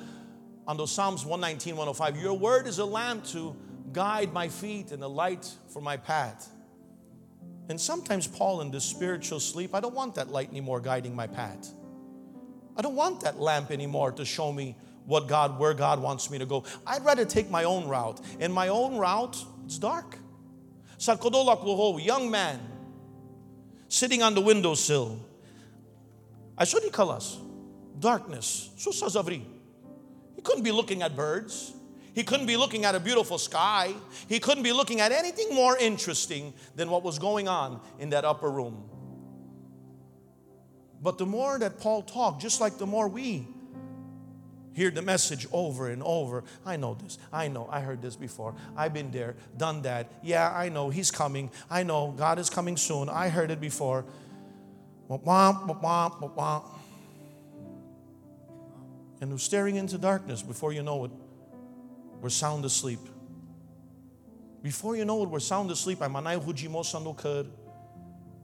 on 0.69 0.77
those 0.77 0.93
Psalms 0.93 1.25
119, 1.25 1.77
105. 1.77 2.23
Your 2.23 2.35
word 2.35 2.67
is 2.67 2.79
a 2.79 2.85
lamp 2.85 3.25
to 3.29 3.57
guide 3.91 4.35
my 4.35 4.49
feet 4.49 4.93
and 4.93 5.03
a 5.03 5.09
light 5.09 5.51
for 5.73 5.81
my 5.81 5.97
path. 5.97 6.51
And 7.71 7.81
sometimes, 7.81 8.27
Paul, 8.27 8.61
in 8.61 8.71
this 8.71 8.85
spiritual 8.85 9.41
sleep, 9.41 9.75
I 9.75 9.81
don't 9.81 9.95
want 9.95 10.15
that 10.17 10.29
light 10.29 10.51
anymore 10.51 10.81
guiding 10.81 11.17
my 11.17 11.27
path. 11.27 11.71
I 12.77 12.83
don't 12.83 12.95
want 12.95 13.23
that 13.23 13.41
lamp 13.41 13.71
anymore 13.71 14.13
to 14.13 14.27
show 14.27 14.53
me 14.53 14.77
what 15.07 15.27
God, 15.27 15.59
where 15.59 15.73
God 15.73 16.03
wants 16.03 16.31
me 16.31 16.39
to 16.39 16.47
go. 16.47 16.65
I'd 16.87 17.03
rather 17.03 17.25
take 17.25 17.51
my 17.51 17.65
own 17.65 17.89
route. 17.89 18.21
And 18.39 18.53
my 18.53 18.69
own 18.69 18.99
route, 18.99 19.43
it's 19.65 19.79
dark. 19.79 20.19
Sarkodolak 20.99 22.05
young 22.05 22.31
man, 22.31 22.61
sitting 23.89 24.23
on 24.23 24.35
the 24.35 24.43
windowsill. 24.43 25.19
I 26.59 26.65
should 26.65 26.93
call 26.93 27.11
us 27.11 27.39
darkness. 27.99 28.71
So 28.77 28.91
sazavri. 28.91 29.58
He 30.39 30.43
couldn't 30.43 30.63
be 30.63 30.71
looking 30.71 31.03
at 31.03 31.17
birds. 31.17 31.75
He 32.15 32.23
couldn't 32.23 32.47
be 32.47 32.57
looking 32.57 32.85
at 32.85 32.95
a 32.95 33.01
beautiful 33.01 33.39
sky. 33.39 33.93
He 34.29 34.39
couldn't 34.39 34.63
be 34.63 34.73
looking 34.73 35.01
at 35.01 35.11
anything 35.11 35.53
more 35.53 35.77
interesting 35.77 36.55
than 36.77 36.91
what 36.91 37.03
was 37.03 37.19
going 37.19 37.49
on 37.49 37.81
in 37.99 38.11
that 38.11 38.25
upper 38.25 38.49
room. 38.49 38.89
But 41.03 41.19
the 41.19 41.27
more 41.27 41.59
that 41.59 41.81
Paul 41.81 42.03
talked, 42.03 42.41
just 42.41 42.61
like 42.61 42.79
the 42.79 42.87
more 42.87 43.09
we 43.09 43.49
hear 44.75 44.93
the 44.93 45.03
message 45.03 45.49
over 45.51 45.89
and 45.89 46.05
over. 46.05 46.45
I 46.65 46.77
know 46.77 46.95
this. 46.95 47.19
I 47.33 47.49
know. 47.49 47.69
I 47.69 47.81
heard 47.81 48.01
this 48.01 48.15
before. 48.15 48.55
I've 48.77 48.95
been 48.95 49.11
there, 49.11 49.35
done 49.57 49.83
that. 49.83 50.09
Yeah, 50.23 50.53
I 50.55 50.69
know. 50.69 50.89
He's 50.89 51.11
coming. 51.11 51.51
I 51.69 51.83
know. 51.83 52.15
God 52.17 52.39
is 52.39 52.49
coming 52.49 52.77
soon. 52.77 53.09
I 53.09 53.29
heard 53.29 53.51
it 53.51 53.61
before. 53.61 54.05
And 59.21 59.31
we're 59.31 59.39
staring 59.39 59.77
into 59.77 59.99
darkness 59.99 60.43
before 60.43 60.73
you 60.73 60.83
know 60.83 61.05
it. 61.05 61.11
We're 62.21 62.29
sound 62.29 62.65
asleep. 62.65 63.01
Before 64.63 64.97
you 64.97 65.05
know 65.05 65.23
it, 65.23 65.29
we're 65.29 65.41
sound 65.41 65.71
asleep. 65.71 66.01
We 66.01 66.09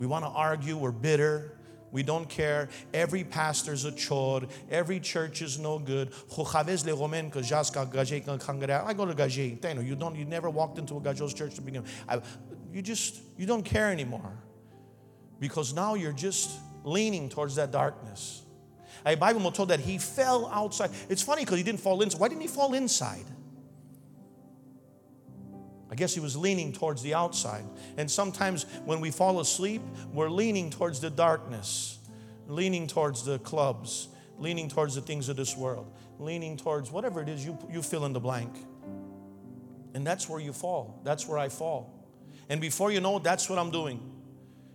want 0.06 0.24
to 0.24 0.30
argue, 0.30 0.76
we're 0.76 0.92
bitter. 0.92 1.58
We 1.90 2.02
don't 2.02 2.28
care. 2.28 2.68
Every 2.92 3.22
pastor's 3.22 3.84
a 3.84 3.92
chore. 3.92 4.42
Every 4.68 4.98
church 4.98 5.42
is 5.42 5.60
no 5.60 5.78
good. 5.78 6.12
I 6.12 6.44
go 6.44 6.56
to 9.06 9.14
Gaje. 9.14 9.86
You 9.86 9.94
don't. 9.94 10.16
You 10.16 10.24
never 10.24 10.50
walked 10.50 10.78
into 10.78 10.96
a 10.96 11.00
Gajo's 11.00 11.34
church 11.34 11.54
to 11.54 11.60
begin. 11.60 11.84
You 12.72 12.82
just 12.82 13.20
you 13.36 13.46
don't 13.46 13.62
care 13.62 13.92
anymore 13.92 14.32
because 15.38 15.72
now 15.72 15.94
you're 15.94 16.12
just 16.12 16.50
leaning 16.82 17.28
towards 17.28 17.54
that 17.56 17.70
darkness. 17.70 18.43
A 19.06 19.14
Bible 19.16 19.50
told 19.52 19.68
that 19.68 19.80
he 19.80 19.98
fell 19.98 20.48
outside. 20.48 20.90
It's 21.08 21.22
funny 21.22 21.42
because 21.42 21.58
he 21.58 21.62
didn't 21.62 21.80
fall 21.80 22.00
inside. 22.00 22.20
Why 22.20 22.28
didn't 22.28 22.42
he 22.42 22.48
fall 22.48 22.72
inside? 22.74 23.26
I 25.90 25.94
guess 25.94 26.14
he 26.14 26.20
was 26.20 26.36
leaning 26.36 26.72
towards 26.72 27.02
the 27.02 27.14
outside. 27.14 27.64
And 27.96 28.10
sometimes 28.10 28.64
when 28.84 29.00
we 29.00 29.10
fall 29.10 29.40
asleep, 29.40 29.82
we're 30.12 30.30
leaning 30.30 30.70
towards 30.70 31.00
the 31.00 31.10
darkness, 31.10 31.98
leaning 32.48 32.86
towards 32.86 33.24
the 33.24 33.38
clubs, 33.40 34.08
leaning 34.38 34.68
towards 34.68 34.94
the 34.94 35.02
things 35.02 35.28
of 35.28 35.36
this 35.36 35.56
world, 35.56 35.92
leaning 36.18 36.56
towards 36.56 36.90
whatever 36.90 37.20
it 37.22 37.28
is 37.28 37.44
you, 37.44 37.56
you 37.70 37.82
fill 37.82 38.06
in 38.06 38.12
the 38.12 38.20
blank. 38.20 38.52
And 39.94 40.04
that's 40.04 40.28
where 40.28 40.40
you 40.40 40.52
fall. 40.52 41.00
That's 41.04 41.28
where 41.28 41.38
I 41.38 41.48
fall. 41.48 41.92
And 42.48 42.60
before 42.60 42.90
you 42.90 43.00
know 43.00 43.18
it, 43.18 43.22
that's 43.22 43.48
what 43.48 43.58
I'm 43.58 43.70
doing. 43.70 44.00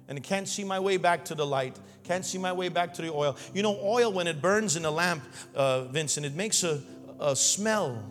And 0.10 0.22
can't 0.24 0.48
see 0.48 0.64
my 0.64 0.80
way 0.80 0.98
back 0.98 1.24
to 1.26 1.36
the 1.36 1.46
light, 1.46 1.80
can't 2.04 2.26
see 2.26 2.40
my 2.40 2.52
way 2.52 2.68
back 2.70 2.96
to 2.96 3.04
the 3.04 3.14
oil. 3.14 3.38
You 3.54 3.62
know, 3.62 3.80
oil, 3.80 4.12
when 4.12 4.26
it 4.26 4.42
burns 4.42 4.76
in 4.76 4.84
a 4.84 4.90
lamp, 4.90 5.24
uh, 5.54 5.84
Vincent, 5.84 6.26
it 6.26 6.36
makes 6.36 6.64
a, 6.64 6.82
a 7.20 7.36
smell. 7.36 8.04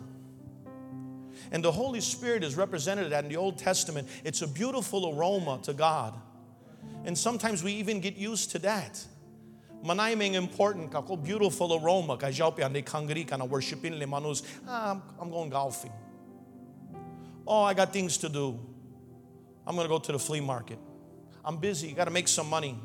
And 1.51 1.61
the 1.61 1.73
Holy 1.73 1.99
Spirit 1.99 2.43
is 2.45 2.55
represented 2.55 3.11
that 3.11 3.25
in 3.25 3.29
the 3.29 3.35
Old 3.35 3.57
Testament. 3.57 4.07
It's 4.23 4.41
a 4.41 4.47
beautiful 4.47 5.13
aroma 5.13 5.59
to 5.63 5.73
God. 5.73 6.13
And 7.03 7.17
sometimes 7.17 7.63
we 7.63 7.73
even 7.73 7.99
get 7.99 8.15
used 8.15 8.51
to 8.51 8.59
that. 8.59 9.05
Manaiming 9.83 10.35
important 10.35 10.91
beautiful 11.23 11.73
aroma 11.73 12.15
ka 12.17 12.27
jaupi 12.27 12.63
ande 12.63 12.85
kangri 12.85 13.27
kana 13.27 13.43
worshiping 13.43 13.99
le. 13.99 14.35
Ah, 14.67 15.01
I'm 15.19 15.29
going 15.29 15.49
golfing. 15.49 15.91
Oh, 17.45 17.63
I 17.63 17.73
got 17.73 17.91
things 17.91 18.17
to 18.19 18.29
do. 18.29 18.57
I'm 19.67 19.75
going 19.75 19.85
to 19.85 19.89
go 19.89 19.99
to 19.99 20.11
the 20.13 20.19
flea 20.19 20.39
market. 20.39 20.79
I'm 21.43 21.57
busy, 21.57 21.91
got 21.93 22.05
to 22.05 22.11
make 22.11 22.27
some 22.27 22.49
money. 22.49 22.79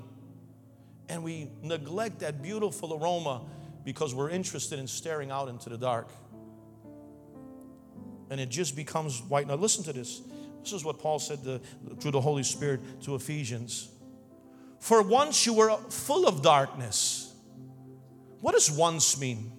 And 1.08 1.22
we 1.22 1.50
neglect 1.62 2.20
that 2.20 2.42
beautiful 2.42 2.94
aroma 2.94 3.42
because 3.84 4.14
we're 4.14 4.30
interested 4.30 4.78
in 4.78 4.86
staring 4.86 5.30
out 5.30 5.48
into 5.48 5.68
the 5.68 5.76
dark 5.76 6.08
and 8.30 8.40
it 8.40 8.48
just 8.48 8.74
becomes 8.76 9.22
white. 9.22 9.46
Now, 9.46 9.54
listen 9.54 9.84
to 9.84 9.92
this. 9.92 10.20
This 10.62 10.72
is 10.72 10.84
what 10.84 10.98
Paul 10.98 11.18
said 11.18 11.44
to, 11.44 11.60
through 12.00 12.12
the 12.12 12.20
Holy 12.20 12.42
Spirit 12.42 12.80
to 13.02 13.14
Ephesians. 13.14 13.90
For 14.80 15.02
once 15.02 15.46
you 15.46 15.54
were 15.54 15.76
full 15.90 16.26
of 16.26 16.42
darkness. 16.42 17.32
What 18.40 18.52
does 18.52 18.70
once 18.70 19.18
mean? 19.20 19.52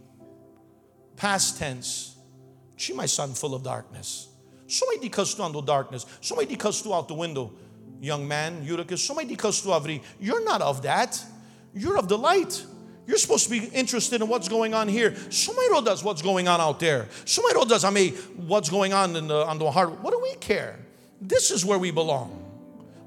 Past 1.15 1.57
tense. 1.57 2.15
She, 2.75 2.93
my 2.93 3.05
son, 3.05 3.33
full 3.33 3.55
of 3.55 3.63
darkness. 3.63 4.27
So 4.67 4.85
may 4.91 4.99
because 4.99 5.33
to 5.35 5.63
darkness. 5.65 6.05
So 6.21 6.35
may 6.35 6.45
because 6.45 6.81
to 6.81 6.93
out 6.93 7.07
the 7.07 7.13
window. 7.13 7.53
Young 8.01 8.27
man, 8.27 8.63
Eutychus, 8.65 8.99
so 8.99 9.13
may 9.13 9.25
because 9.25 9.61
to 9.61 9.69
avri. 9.69 10.01
You're 10.19 10.43
not 10.43 10.61
of 10.61 10.81
that. 10.83 11.21
You're 11.73 11.97
of 11.97 12.07
the 12.07 12.17
light. 12.17 12.65
You're 13.07 13.17
supposed 13.17 13.45
to 13.45 13.51
be 13.51 13.65
interested 13.67 14.21
in 14.21 14.27
what's 14.27 14.47
going 14.47 14.73
on 14.73 14.87
here. 14.87 15.11
Sumairo 15.11 15.83
does 15.83 16.03
what's 16.03 16.21
going 16.21 16.47
on 16.47 16.59
out 16.59 16.79
there. 16.79 17.07
Sumairo 17.25 17.67
does, 17.67 17.83
I 17.83 17.91
mean, 17.91 18.15
what's 18.47 18.69
going 18.69 18.93
on 18.93 19.15
in 19.15 19.27
the, 19.27 19.45
on 19.45 19.59
the 19.59 19.69
heart. 19.69 20.01
What 20.01 20.11
do 20.11 20.19
we 20.21 20.33
care? 20.35 20.79
This 21.21 21.51
is 21.51 21.63
where 21.63 21.77
we 21.77 21.91
belong. 21.91 22.41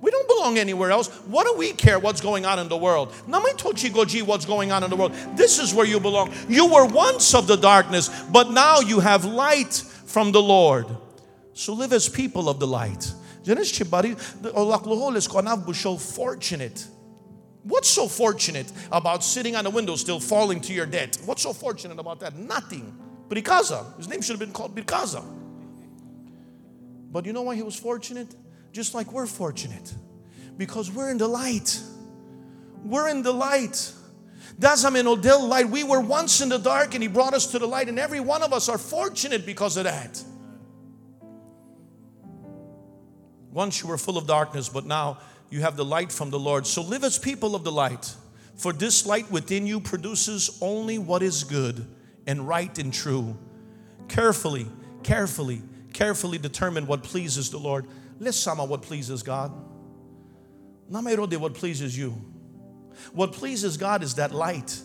We 0.01 0.13
don't 0.13 0.29
belong 0.29 0.59
anywhere 0.59 0.93
else. 0.93 1.09
What 1.27 1.47
do 1.47 1.59
we 1.59 1.73
care 1.73 1.99
what's 1.99 2.21
going 2.21 2.47
on 2.47 2.61
in 2.61 2.69
the 2.69 2.77
world? 2.77 3.13
Namai 3.27 3.55
goji 3.57 4.23
what's 4.23 4.45
going 4.45 4.71
on 4.71 4.85
in 4.85 4.91
the 4.91 4.97
world. 4.97 5.13
This 5.37 5.59
is 5.59 5.75
where 5.75 5.87
you 5.87 5.99
belong. 5.99 6.33
You 6.49 6.73
were 6.73 6.87
once 6.87 7.35
of 7.35 7.49
the 7.49 7.57
darkness, 7.57 8.09
but 8.31 8.53
now 8.53 8.79
you 8.79 9.01
have 9.01 9.25
light 9.25 9.75
from 10.07 10.31
the 10.31 10.41
Lord. 10.41 10.87
So 11.53 11.73
live 11.73 11.93
as 11.93 12.09
people 12.09 12.49
of 12.49 12.61
the 12.61 12.67
light. 12.69 13.13
Oh, 14.55 15.97
fortunate 15.97 16.87
What's 17.69 17.91
so 17.91 18.09
fortunate 18.09 18.73
about 18.91 19.23
sitting 19.23 19.55
on 19.55 19.67
a 19.67 19.71
window 19.71 19.95
still 19.97 20.21
falling 20.21 20.61
to 20.63 20.73
your 20.73 20.87
death? 20.87 21.23
What's 21.27 21.43
so 21.43 21.53
fortunate 21.53 21.99
about 21.99 22.21
that? 22.21 22.35
Nothing. 22.35 22.97
Brikaza. 23.29 23.97
His 23.99 24.09
name 24.09 24.23
should 24.23 24.33
have 24.33 24.41
been 24.41 24.55
called 24.55 24.75
Brikaza. 24.75 25.23
But 27.13 27.27
you 27.27 27.35
know 27.35 27.43
why 27.43 27.57
he 27.57 27.63
was 27.63 27.77
fortunate? 27.77 28.35
Just 28.73 28.95
like 28.95 29.13
we're 29.13 29.27
fortunate. 29.27 29.93
Because 30.57 30.91
we're 30.91 31.11
in 31.11 31.19
the 31.19 31.29
light. 31.29 31.79
We're 32.85 33.09
in 33.09 33.23
the 33.23 33.33
light. 33.33 33.93
Dazam 34.59 34.99
and 34.99 35.07
Odell 35.07 35.47
light. 35.47 35.69
We 35.69 35.85
were 35.85 36.01
once 36.01 36.41
in 36.41 36.49
the 36.49 36.59
dark 36.59 36.95
and 36.95 37.03
he 37.03 37.09
brought 37.09 37.35
us 37.35 37.49
to 37.49 37.59
the 37.59 37.67
light, 37.69 37.89
and 37.89 37.99
every 37.99 38.21
one 38.21 38.43
of 38.43 38.55
us 38.55 38.71
are 38.71 38.79
fortunate 38.79 39.45
because 39.45 39.77
of 39.77 39.85
that. 39.85 40.23
Once 43.53 43.83
you 43.83 43.89
were 43.89 43.99
full 43.99 44.19
of 44.19 44.27
darkness, 44.27 44.69
but 44.69 44.87
now 44.87 45.19
you 45.51 45.61
have 45.61 45.77
the 45.77 45.85
light 45.85 46.13
from 46.13 46.31
the 46.31 46.39
Lord. 46.39 46.67
So 46.67 46.83
live 46.83 47.05
as 47.05 47.19
people 47.19 47.55
of 47.55 47.65
the 47.65 47.73
light. 47.73 48.15
For 48.57 48.73
this 48.73 49.07
light 49.07 49.31
within 49.31 49.67
you 49.67 49.81
produces 49.81 50.59
only 50.61 50.99
what 50.99 51.23
is 51.23 51.45
good 51.45 51.87
and 52.27 52.47
right 52.47 52.77
and 52.79 52.93
true. 52.93 53.37
Carefully, 54.09 54.67
carefully, 55.03 55.63
carefully 55.93 56.39
determine 56.39 56.87
what 56.87 57.03
pleases 57.03 57.51
the 57.51 57.59
Lord. 57.59 57.87
Let's 58.19 58.37
sama 58.37 58.65
what 58.65 58.83
pleases 58.83 59.23
God. 59.23 59.53
Namerode 60.91 61.37
what 61.37 61.55
pleases 61.55 61.97
you. 61.97 62.21
What 63.13 63.33
pleases 63.33 63.77
God 63.77 64.03
is 64.03 64.17
that 64.17 64.35
light, 64.35 64.81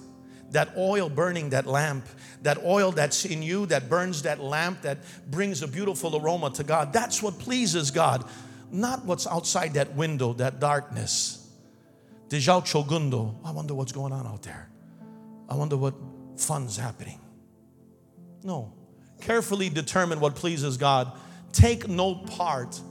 that 0.52 0.70
oil 0.78 1.10
burning 1.10 1.50
that 1.50 1.66
lamp, 1.66 2.06
that 2.44 2.64
oil 2.64 2.92
that's 2.92 3.26
in 3.26 3.42
you 3.42 3.66
that 3.66 3.90
burns 3.90 4.22
that 4.22 4.40
lamp, 4.40 4.84
that 4.84 5.00
brings 5.30 5.64
a 5.64 5.68
beautiful 5.68 6.16
aroma 6.16 6.52
to 6.52 6.64
God. 6.64 6.94
That's 6.94 7.24
what 7.24 7.40
pleases 7.40 7.90
God 7.90 8.24
not 8.74 9.06
what's 9.06 9.28
outside 9.28 9.76
that 9.76 9.96
window, 9.96 10.34
that 10.34 10.60
darkness. 10.60 11.48
Dijao 12.30 12.64
Chogundo. 12.66 13.36
I 13.46 13.52
wonder 13.52 13.76
what's 13.76 13.92
going 13.92 14.12
on 14.12 14.26
out 14.26 14.42
there. 14.42 14.68
I 15.48 15.56
wonder 15.56 15.78
what 15.78 15.94
fun's 16.36 16.76
happening. 16.78 17.20
No. 18.44 18.74
Carefully 19.22 19.70
determine 19.70 20.20
what 20.20 20.36
pleases 20.36 20.78
God. 20.78 21.12
Take 21.52 21.88
no 21.88 22.16
part 22.16 22.82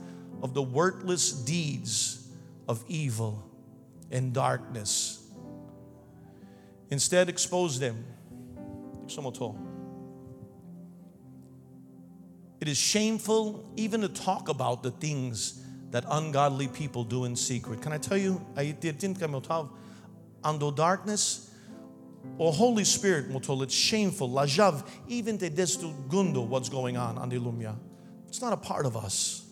of 0.41 0.53
the 0.53 0.61
worthless 0.61 1.31
deeds 1.31 2.27
of 2.67 2.83
evil 2.87 3.43
and 4.09 4.33
darkness. 4.33 5.19
Instead, 6.89 7.27
expose 7.27 7.79
them. 7.79 8.05
It 12.61 12.69
is 12.69 12.77
shameful 12.77 13.69
even 13.75 14.01
to 14.01 14.07
talk 14.07 14.47
about 14.47 14.83
the 14.83 14.91
things 14.91 15.62
that 15.93 16.03
ungodly 16.09 16.67
people 16.67 17.03
do 17.03 17.25
in 17.25 17.35
secret. 17.35 17.79
Can 17.79 17.93
I 17.93 17.99
tell 17.99 18.17
you, 18.17 18.43
I 18.57 18.71
did 18.71 18.99
ando 18.99 20.75
darkness, 20.75 21.51
or 22.39 22.51
Holy 22.51 22.83
Spirit 22.83 23.27
it's 23.29 23.73
shameful, 23.75 24.27
lajav, 24.27 24.87
even 25.07 25.37
te 25.37 25.51
destu 25.51 25.93
gundo, 26.07 26.47
what's 26.47 26.67
going 26.67 26.97
on, 26.97 27.17
andi 27.17 27.39
lumia. 27.39 27.75
It's 28.27 28.41
not 28.41 28.53
a 28.53 28.57
part 28.57 28.87
of 28.87 28.97
us. 28.97 29.45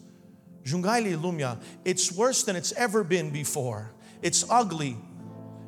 Jungaili 0.66 1.16
lumia, 1.16 1.62
it's 1.86 2.12
worse 2.12 2.44
than 2.44 2.56
it's 2.56 2.72
ever 2.72 3.04
been 3.04 3.30
before. 3.30 3.92
It's 4.24 4.44
ugly. 4.50 4.98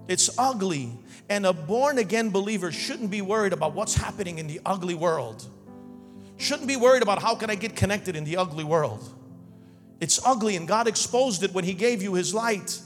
It's 0.08 0.36
ugly. 0.40 0.98
And 1.30 1.46
a 1.46 1.54
born 1.54 2.00
again 2.00 2.32
believer 2.32 2.72
shouldn't 2.72 3.12
be 3.12 3.22
worried 3.22 3.54
about 3.54 3.76
what's 3.76 3.94
happening 3.94 4.40
in 4.40 4.48
the 4.48 4.60
ugly 4.66 4.96
world. 4.96 5.46
Shouldn't 6.38 6.68
be 6.68 6.78
worried 6.78 7.04
about 7.04 7.22
how 7.22 7.36
can 7.36 7.52
I 7.52 7.56
get 7.56 7.76
connected 7.76 8.16
in 8.16 8.24
the 8.24 8.38
ugly 8.38 8.64
world. 8.64 9.20
It's 10.04 10.20
ugly, 10.26 10.58
and 10.58 10.68
God 10.68 10.90
exposed 10.90 11.44
it 11.44 11.54
when 11.54 11.64
He 11.64 11.74
gave 11.74 12.04
you 12.04 12.14
His 12.16 12.34
light. 12.34 12.78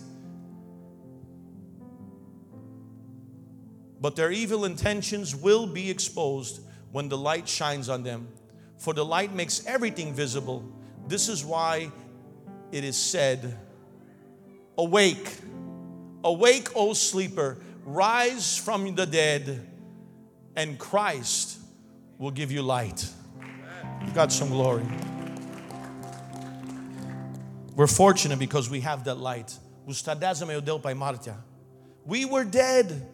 But 3.99 4.15
their 4.15 4.31
evil 4.31 4.65
intentions 4.65 5.35
will 5.35 5.65
be 5.65 5.89
exposed 5.89 6.61
when 6.91 7.09
the 7.09 7.17
light 7.17 7.49
shines 7.49 7.89
on 7.89 8.03
them. 8.03 8.27
For 8.77 8.93
the 8.93 9.03
light 9.03 9.33
makes 9.33 9.65
everything 9.65 10.13
visible. 10.13 10.63
This 11.07 11.27
is 11.27 11.43
why 11.43 11.91
it 12.71 12.83
is 12.83 12.95
said, 12.95 13.57
Awake, 14.77 15.27
awake, 16.23 16.69
O 16.75 16.93
sleeper, 16.93 17.57
rise 17.83 18.59
from 18.59 18.93
the 18.93 19.07
dead, 19.07 19.67
and 20.55 20.77
Christ 20.77 21.57
will 22.19 22.29
give 22.29 22.51
you 22.51 22.61
light. 22.61 23.09
God, 24.13 24.31
some 24.31 24.49
glory. 24.49 24.85
We're 27.77 27.85
fortunate 27.85 28.39
because 28.39 28.71
we 28.71 28.79
have 28.79 29.03
that 29.03 29.19
light. 29.19 29.55
We 32.05 32.25
were 32.25 32.43
dead 32.43 33.07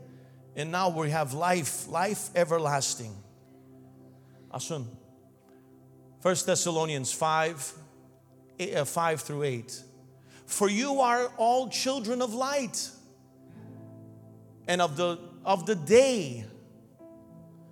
and 0.55 0.71
now 0.71 0.87
we 0.87 1.09
have 1.09 1.33
life, 1.33 1.89
life 1.89 2.29
everlasting. 2.33 3.13
Asun. 4.53 4.85
1 6.21 6.35
Thessalonians 6.45 7.11
5 7.11 7.73
eh, 8.57 8.79
uh, 8.79 8.85
5 8.85 9.21
through 9.21 9.43
8. 9.43 9.83
For 10.45 10.69
you 10.69 11.01
are 11.01 11.29
all 11.35 11.67
children 11.67 12.21
of 12.21 12.33
light 12.33 12.89
and 14.65 14.81
of 14.81 14.95
the 14.95 15.19
of 15.43 15.65
the 15.65 15.75
day. 15.75 16.45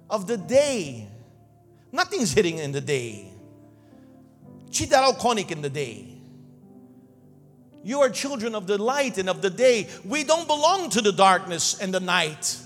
Of 0.09 0.27
the 0.27 0.35
day. 0.35 1.07
Nothing's 1.93 2.33
hitting 2.33 2.57
in 2.57 2.73
the 2.73 2.81
day. 2.81 3.31
Chidaraw 4.71 5.51
in 5.51 5.61
the 5.61 5.69
day. 5.69 6.10
You 7.83 8.01
are 8.01 8.09
children 8.09 8.53
of 8.53 8.67
the 8.67 8.77
light 8.77 9.17
and 9.17 9.29
of 9.29 9.41
the 9.41 9.49
day. 9.49 9.87
We 10.05 10.23
don't 10.23 10.47
belong 10.47 10.89
to 10.91 11.01
the 11.01 11.11
darkness 11.11 11.79
and 11.79 11.93
the 11.93 11.99
night. 11.99 12.57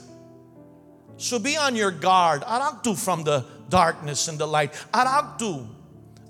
So 1.18 1.40
be 1.40 1.56
on 1.56 1.76
your 1.76 1.92
guard. 1.92 2.42
Araktu 2.42 2.98
from 2.98 3.24
the 3.24 3.46
darkness 3.70 4.28
and 4.28 4.38
the 4.38 4.46
light. 4.46 4.74
Araktu. 4.94 5.68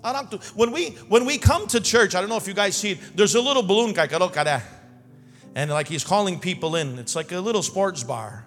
Araktu. 0.04 0.44
When 0.56 0.72
we 0.72 0.90
when 1.10 1.26
we 1.26 1.40
come 1.40 1.66
to 1.68 1.82
church, 1.82 2.14
I 2.14 2.20
don't 2.20 2.30
know 2.30 2.38
if 2.38 2.48
you 2.48 2.54
guys 2.54 2.78
see 2.78 2.92
it, 2.92 3.00
there's 3.16 3.34
a 3.34 3.42
little 3.42 3.64
balloon 3.64 3.96
and 5.56 5.72
like 5.72 5.88
he's 5.88 6.04
calling 6.04 6.40
people 6.40 6.76
in. 6.76 7.00
It's 7.00 7.16
like 7.16 7.32
a 7.32 7.40
little 7.40 7.64
sports 7.64 8.04
bar. 8.04 8.46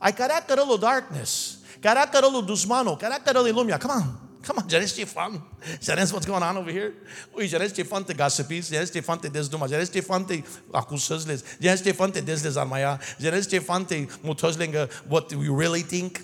Ay 0.00 0.12
karakarolo 0.12 0.80
darkness. 0.80 1.62
Karakarolo 1.80 2.46
dusmano. 2.46 2.98
Karakarolo 2.98 3.52
lumia. 3.52 3.78
Come 3.78 3.90
on. 3.90 4.23
Come 4.44 4.58
on, 4.58 4.68
Janes 4.68 4.92
Stefan. 4.92 5.40
Janes, 5.80 6.12
what's 6.12 6.26
going 6.26 6.42
on 6.42 6.56
over 6.58 6.70
here? 6.70 6.92
Ui, 7.36 7.46
Janes 7.48 7.70
Stefan 7.70 8.04
te 8.04 8.12
gasipis, 8.12 8.70
Janes 8.70 8.90
Stefan 8.90 9.18
te 9.18 9.30
desduma, 9.30 9.68
Janes 9.68 9.88
Stefan 9.88 10.26
te 10.26 10.42
acusăzles, 10.72 11.58
Janes 11.58 11.80
Stefan 11.80 12.12
te 12.12 12.20
dezdezarmaia, 12.20 13.00
Janes 13.18 13.44
Stefan 13.46 13.86
te 13.86 14.06
mutozlenga 14.22 14.90
what 15.08 15.30
do 15.30 15.38
we 15.38 15.48
really 15.48 15.80
think. 15.80 16.20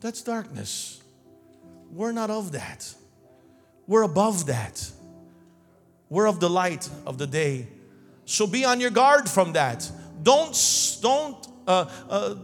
That's 0.00 0.20
darkness. 0.20 1.00
We're 1.90 2.12
not 2.12 2.28
of 2.28 2.52
that. 2.52 2.94
We're 3.86 4.02
above 4.02 4.46
that. 4.46 4.90
We're 6.10 6.28
of 6.28 6.38
the 6.38 6.50
light 6.50 6.86
of 7.06 7.16
the 7.16 7.26
day. 7.26 7.68
So 8.26 8.46
be 8.46 8.66
on 8.66 8.78
your 8.78 8.90
guard 8.90 9.28
from 9.28 9.54
that. 9.54 9.90
Don't, 10.22 10.54
don't, 11.00 11.48
uh, 11.66 11.86
uh, 12.10 12.34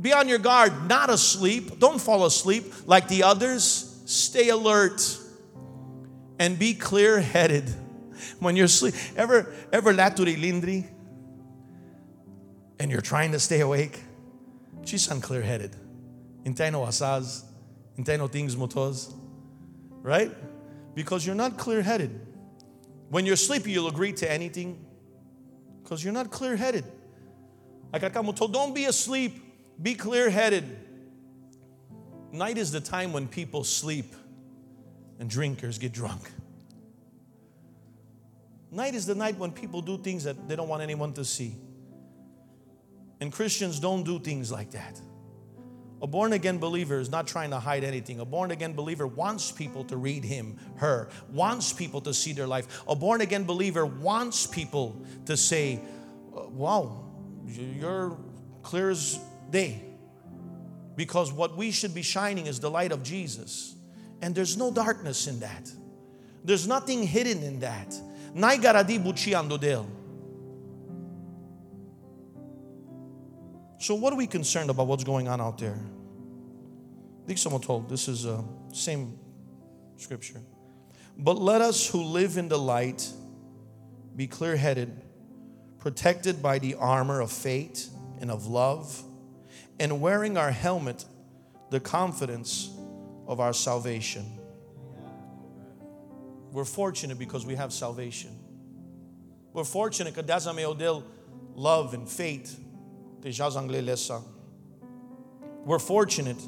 be 0.00 0.14
on 0.14 0.28
your 0.28 0.38
guard, 0.38 0.88
not 0.88 1.10
asleep. 1.10 1.78
Don't 1.78 2.00
fall 2.00 2.24
asleep 2.24 2.72
like 2.86 3.08
the 3.08 3.22
others 3.22 3.85
stay 4.06 4.48
alert 4.48 5.18
and 6.38 6.58
be 6.58 6.72
clear 6.72 7.20
headed 7.20 7.68
when 8.38 8.56
you're 8.56 8.66
asleep. 8.66 8.94
Ever, 9.16 9.52
ever 9.72 9.92
laturi 9.92 10.40
lindri 10.40 10.86
and 12.78 12.90
you're 12.90 13.02
trying 13.02 13.32
to 13.32 13.38
stay 13.38 13.60
awake? 13.60 14.00
She's 14.84 15.10
unclear 15.10 15.42
headed. 15.42 15.74
Inteno 16.44 16.86
asaz, 16.86 17.44
inteno 17.98 18.30
things 18.30 18.54
motos, 18.54 19.12
right? 20.02 20.30
Because 20.94 21.26
you're 21.26 21.34
not 21.34 21.58
clear 21.58 21.82
headed. 21.82 22.20
When 23.10 23.26
you're 23.26 23.36
sleepy, 23.36 23.72
you'll 23.72 23.88
agree 23.88 24.12
to 24.12 24.30
anything 24.30 24.84
because 25.82 26.02
you're 26.02 26.12
not 26.12 26.30
clear 26.30 26.56
headed. 26.56 26.84
Like 27.92 28.12
told, 28.12 28.52
don't 28.52 28.74
be 28.74 28.84
asleep, 28.84 29.42
be 29.82 29.94
clear 29.94 30.30
headed. 30.30 30.64
Night 32.36 32.58
is 32.58 32.70
the 32.70 32.80
time 32.80 33.14
when 33.14 33.26
people 33.26 33.64
sleep 33.64 34.14
and 35.18 35.30
drinkers 35.30 35.78
get 35.78 35.92
drunk. 35.92 36.30
Night 38.70 38.94
is 38.94 39.06
the 39.06 39.14
night 39.14 39.38
when 39.38 39.52
people 39.52 39.80
do 39.80 39.96
things 39.96 40.24
that 40.24 40.46
they 40.46 40.54
don't 40.54 40.68
want 40.68 40.82
anyone 40.82 41.14
to 41.14 41.24
see. 41.24 41.56
And 43.20 43.32
Christians 43.32 43.80
don't 43.80 44.02
do 44.02 44.18
things 44.18 44.52
like 44.52 44.72
that. 44.72 45.00
A 46.02 46.06
born 46.06 46.34
again 46.34 46.58
believer 46.58 47.00
is 47.00 47.08
not 47.08 47.26
trying 47.26 47.48
to 47.50 47.58
hide 47.58 47.84
anything. 47.84 48.20
A 48.20 48.24
born 48.26 48.50
again 48.50 48.74
believer 48.74 49.06
wants 49.06 49.50
people 49.50 49.82
to 49.84 49.96
read 49.96 50.22
him, 50.22 50.58
her, 50.76 51.08
wants 51.30 51.72
people 51.72 52.02
to 52.02 52.12
see 52.12 52.34
their 52.34 52.46
life. 52.46 52.82
A 52.86 52.94
born 52.94 53.22
again 53.22 53.44
believer 53.44 53.86
wants 53.86 54.46
people 54.46 55.02
to 55.24 55.38
say, 55.38 55.80
uh, 56.36 56.48
Wow, 56.48 57.02
you're 57.46 58.18
clear 58.62 58.90
as 58.90 59.18
day 59.48 59.85
because 60.96 61.32
what 61.32 61.56
we 61.56 61.70
should 61.70 61.94
be 61.94 62.02
shining 62.02 62.46
is 62.46 62.58
the 62.58 62.70
light 62.70 62.90
of 62.90 63.02
Jesus. 63.02 63.76
And 64.22 64.34
there's 64.34 64.56
no 64.56 64.72
darkness 64.72 65.26
in 65.26 65.40
that. 65.40 65.70
There's 66.42 66.66
nothing 66.66 67.02
hidden 67.02 67.42
in 67.42 67.60
that. 67.60 67.92
So, 73.78 73.94
what 73.94 74.12
are 74.12 74.16
we 74.16 74.26
concerned 74.26 74.70
about 74.70 74.86
what's 74.86 75.04
going 75.04 75.28
on 75.28 75.40
out 75.40 75.58
there? 75.58 75.78
I 77.22 77.26
think 77.26 77.38
someone 77.38 77.60
told 77.60 77.88
this 77.88 78.08
is 78.08 78.22
the 78.22 78.36
uh, 78.36 78.42
same 78.72 79.18
scripture. 79.96 80.40
But 81.18 81.38
let 81.38 81.60
us 81.60 81.88
who 81.88 82.02
live 82.02 82.36
in 82.36 82.48
the 82.48 82.58
light 82.58 83.06
be 84.14 84.26
clear 84.26 84.56
headed, 84.56 85.02
protected 85.78 86.42
by 86.42 86.58
the 86.58 86.74
armor 86.74 87.20
of 87.20 87.32
faith 87.32 87.90
and 88.20 88.30
of 88.30 88.46
love 88.46 89.02
and 89.78 90.00
wearing 90.00 90.36
our 90.36 90.50
helmet, 90.50 91.04
the 91.70 91.80
confidence 91.80 92.70
of 93.26 93.40
our 93.40 93.52
salvation. 93.52 94.24
We're 96.52 96.64
fortunate 96.64 97.18
because 97.18 97.44
we 97.44 97.54
have 97.56 97.72
salvation. 97.72 98.30
We're 99.52 99.64
fortunate 99.64 100.14
Deus 100.22 100.46
meu 100.54 100.74
Deus 100.74 101.02
love 101.54 101.94
and 101.94 102.08
faith. 102.08 102.60
We're 105.64 105.78
fortunate. 105.78 106.40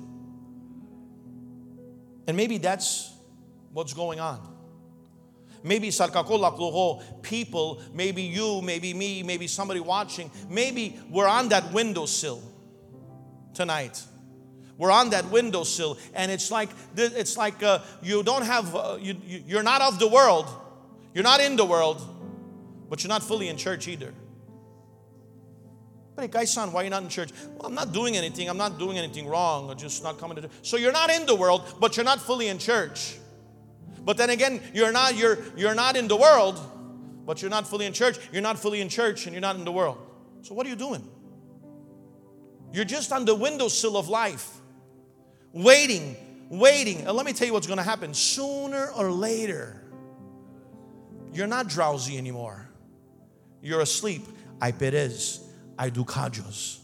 And 2.26 2.36
maybe 2.36 2.58
that's 2.58 3.12
what's 3.72 3.94
going 3.94 4.20
on. 4.20 4.56
Maybe 5.64 5.90
people, 7.22 7.82
maybe 7.92 8.22
you, 8.22 8.62
maybe 8.62 8.94
me, 8.94 9.22
maybe 9.24 9.48
somebody 9.48 9.80
watching, 9.80 10.30
maybe 10.48 11.00
we're 11.10 11.26
on 11.26 11.48
that 11.48 11.72
windowsill 11.72 12.42
tonight. 13.58 14.04
We're 14.78 14.92
on 14.92 15.10
that 15.10 15.24
windowsill, 15.32 15.98
and 16.14 16.30
it's 16.30 16.50
like 16.52 16.70
it's 16.96 17.36
like 17.36 17.60
uh, 17.64 17.80
you 18.00 18.22
don't 18.22 18.44
have 18.44 18.74
uh, 18.74 18.96
you, 19.00 19.16
you're 19.26 19.64
not 19.64 19.82
of 19.82 19.98
the 19.98 20.06
world, 20.06 20.46
you're 21.12 21.24
not 21.24 21.40
in 21.40 21.56
the 21.56 21.64
world, 21.64 22.00
but 22.88 23.02
you're 23.02 23.08
not 23.08 23.24
fully 23.24 23.48
in 23.48 23.56
church 23.56 23.88
either. 23.88 24.14
But 26.14 26.32
hey, 26.32 26.46
son, 26.46 26.72
why 26.72 26.82
are 26.82 26.84
you 26.84 26.90
not 26.90 27.02
in 27.02 27.08
church? 27.08 27.30
Well, 27.56 27.66
I'm 27.66 27.74
not 27.74 27.92
doing 27.92 28.16
anything. 28.16 28.48
I'm 28.48 28.56
not 28.56 28.78
doing 28.78 28.96
anything 28.98 29.26
wrong. 29.26 29.70
I'm 29.70 29.76
just 29.76 30.04
not 30.04 30.18
coming 30.18 30.36
to 30.36 30.42
church. 30.42 30.52
So 30.62 30.76
you're 30.76 30.92
not 30.92 31.10
in 31.10 31.26
the 31.26 31.34
world, 31.34 31.62
but 31.80 31.96
you're 31.96 32.04
not 32.12 32.20
fully 32.20 32.46
in 32.46 32.58
church. 32.58 33.18
But 34.04 34.16
then 34.16 34.30
again, 34.30 34.60
you're 34.72 34.92
not 34.92 35.16
you're 35.16 35.38
you're 35.56 35.74
not 35.74 35.96
in 35.96 36.06
the 36.06 36.16
world, 36.16 36.56
but 37.26 37.42
you're 37.42 37.50
not 37.50 37.66
fully 37.66 37.86
in 37.86 37.92
church. 37.92 38.16
You're 38.32 38.46
not 38.50 38.60
fully 38.60 38.80
in 38.80 38.88
church, 38.88 39.26
and 39.26 39.34
you're 39.34 39.46
not 39.48 39.56
in 39.56 39.64
the 39.64 39.72
world. 39.72 39.98
So 40.42 40.54
what 40.54 40.64
are 40.66 40.70
you 40.70 40.76
doing? 40.76 41.02
You're 42.72 42.84
just 42.84 43.12
on 43.12 43.24
the 43.24 43.34
windowsill 43.34 43.96
of 43.96 44.08
life, 44.08 44.48
waiting, 45.52 46.16
waiting. 46.50 47.06
And 47.06 47.16
let 47.16 47.24
me 47.24 47.32
tell 47.32 47.46
you 47.46 47.52
what's 47.52 47.66
going 47.66 47.78
to 47.78 47.82
happen. 47.82 48.14
Sooner 48.14 48.90
or 48.90 49.10
later, 49.10 49.82
you're 51.32 51.46
not 51.46 51.68
drowsy 51.68 52.18
anymore. 52.18 52.68
You're 53.62 53.80
asleep. 53.80 54.26
I 54.60 54.72
perez, 54.72 55.40
I 55.78 55.90
do 55.90 56.04
kajos. 56.04 56.78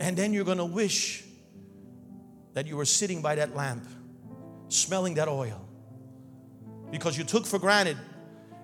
And 0.00 0.16
then 0.16 0.32
you're 0.32 0.44
going 0.44 0.58
to 0.58 0.64
wish 0.64 1.24
that 2.54 2.66
you 2.66 2.76
were 2.76 2.84
sitting 2.84 3.22
by 3.22 3.36
that 3.36 3.56
lamp, 3.56 3.86
smelling 4.68 5.14
that 5.14 5.28
oil, 5.28 5.66
because 6.90 7.16
you 7.16 7.24
took 7.24 7.46
for 7.46 7.58
granted 7.58 7.96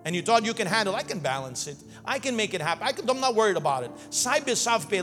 and 0.08 0.16
you 0.16 0.22
thought 0.22 0.42
you 0.42 0.54
can 0.54 0.66
handle 0.66 0.94
I 0.94 1.02
can 1.02 1.18
balance 1.18 1.66
it. 1.66 1.76
I 2.02 2.18
can 2.18 2.34
make 2.34 2.54
it 2.54 2.62
happen. 2.62 2.82
I 2.88 2.94
I'm 3.10 3.20
not 3.20 3.34
worried 3.34 3.58
about 3.58 3.84
it. 3.84 3.90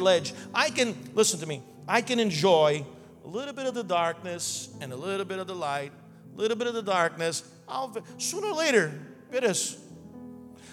ledge. 0.01 0.33
I 0.51 0.71
can, 0.71 0.95
listen 1.13 1.39
to 1.41 1.45
me, 1.45 1.61
I 1.87 2.01
can 2.01 2.19
enjoy 2.19 2.83
a 3.23 3.27
little 3.27 3.53
bit 3.53 3.67
of 3.67 3.75
the 3.75 3.83
darkness 3.83 4.69
and 4.81 4.91
a 4.91 4.95
little 4.95 5.27
bit 5.27 5.37
of 5.37 5.45
the 5.45 5.53
light, 5.53 5.91
a 6.33 6.35
little 6.35 6.57
bit 6.57 6.65
of 6.65 6.73
the 6.73 6.81
darkness. 6.81 7.43
I'll, 7.67 7.95
sooner 8.17 8.47
or 8.47 8.55
later, 8.55 8.99
it 9.31 9.43
is. 9.43 9.77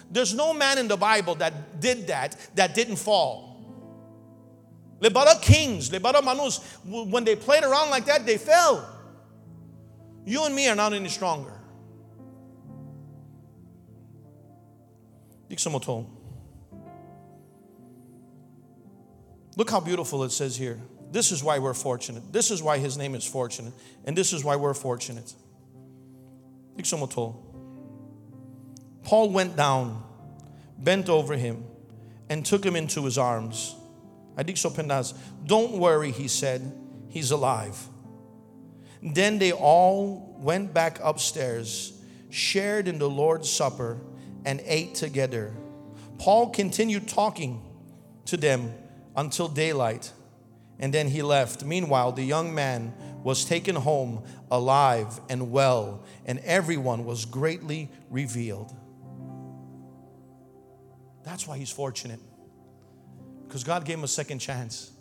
There's 0.09 0.33
no 0.33 0.51
man 0.51 0.79
in 0.79 0.87
the 0.87 0.97
Bible 0.97 1.35
that 1.35 1.79
did 1.79 2.07
that 2.07 2.35
that 2.55 2.73
didn't 2.73 2.95
fall. 2.95 3.61
Lebara 4.99 5.39
kings, 5.43 5.91
Lebara 5.91 6.23
manus, 6.23 6.57
when 6.83 7.23
they 7.23 7.35
played 7.35 7.63
around 7.63 7.91
like 7.91 8.05
that, 8.05 8.25
they 8.25 8.39
fell. 8.39 8.97
You 10.25 10.45
and 10.45 10.55
me 10.55 10.69
are 10.69 10.75
not 10.75 10.91
any 10.93 11.09
stronger. 11.09 11.53
Look 19.55 19.69
how 19.69 19.79
beautiful 19.79 20.23
it 20.23 20.31
says 20.31 20.55
here. 20.57 20.79
This 21.11 21.31
is 21.31 21.43
why 21.43 21.59
we're 21.59 21.75
fortunate. 21.75 22.33
This 22.33 22.49
is 22.49 22.63
why 22.63 22.79
his 22.79 22.97
name 22.97 23.13
is 23.13 23.23
fortunate. 23.23 23.73
And 24.05 24.17
this 24.17 24.33
is 24.33 24.43
why 24.43 24.55
we're 24.55 24.73
fortunate. 24.73 25.33
Paul 29.03 29.29
went 29.29 29.55
down, 29.55 30.03
bent 30.79 31.09
over 31.09 31.35
him, 31.35 31.65
and 32.29 32.43
took 32.43 32.65
him 32.65 32.75
into 32.75 33.05
his 33.05 33.17
arms. 33.19 33.75
Don't 35.45 35.73
worry, 35.73 36.11
he 36.11 36.27
said, 36.27 36.73
he's 37.09 37.29
alive. 37.29 37.77
Then 39.03 39.37
they 39.37 39.51
all 39.51 40.35
went 40.39 40.73
back 40.73 40.99
upstairs, 41.03 41.93
shared 42.31 42.87
in 42.87 42.97
the 42.97 43.09
Lord's 43.09 43.51
Supper, 43.51 43.99
and 44.45 44.61
ate 44.65 44.95
together. 44.95 45.53
Paul 46.17 46.49
continued 46.49 47.07
talking 47.07 47.61
to 48.25 48.37
them 48.37 48.73
until 49.15 49.47
daylight, 49.47 50.11
and 50.79 50.93
then 50.93 51.07
he 51.07 51.21
left. 51.21 51.63
Meanwhile, 51.63 52.13
the 52.13 52.23
young 52.23 52.53
man 52.53 52.93
was 53.23 53.45
taken 53.45 53.75
home 53.75 54.23
alive 54.51 55.19
and 55.29 55.51
well, 55.51 56.03
and 56.25 56.39
everyone 56.39 57.05
was 57.05 57.25
greatly 57.25 57.89
revealed. 58.09 58.71
That's 61.23 61.47
why 61.47 61.57
he's 61.57 61.71
fortunate, 61.71 62.19
because 63.47 63.63
God 63.63 63.85
gave 63.85 63.97
him 63.97 64.03
a 64.03 64.09
second 64.09 64.39
chance. 64.39 64.91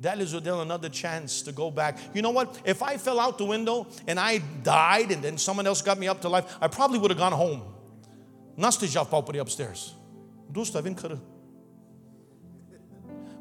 That 0.00 0.20
is 0.20 0.34
Odell 0.34 0.60
another 0.60 0.88
chance 0.88 1.42
to 1.42 1.52
go 1.52 1.70
back. 1.70 1.98
You 2.12 2.22
know 2.22 2.30
what? 2.30 2.60
If 2.64 2.82
I 2.82 2.96
fell 2.96 3.20
out 3.20 3.38
the 3.38 3.44
window 3.44 3.86
and 4.08 4.18
I 4.18 4.38
died 4.38 5.12
and 5.12 5.22
then 5.22 5.38
someone 5.38 5.68
else 5.68 5.82
got 5.82 5.98
me 5.98 6.08
up 6.08 6.20
to 6.22 6.28
life, 6.28 6.56
I 6.60 6.66
probably 6.66 6.98
would 6.98 7.12
have 7.12 7.18
gone 7.18 7.32
home. 7.32 7.62
N-ați 8.54 8.78
deja 8.78 9.04
upstairs. 9.38 9.94
Dus 10.50 10.70
vin 10.80 10.94
cără. 10.94 11.20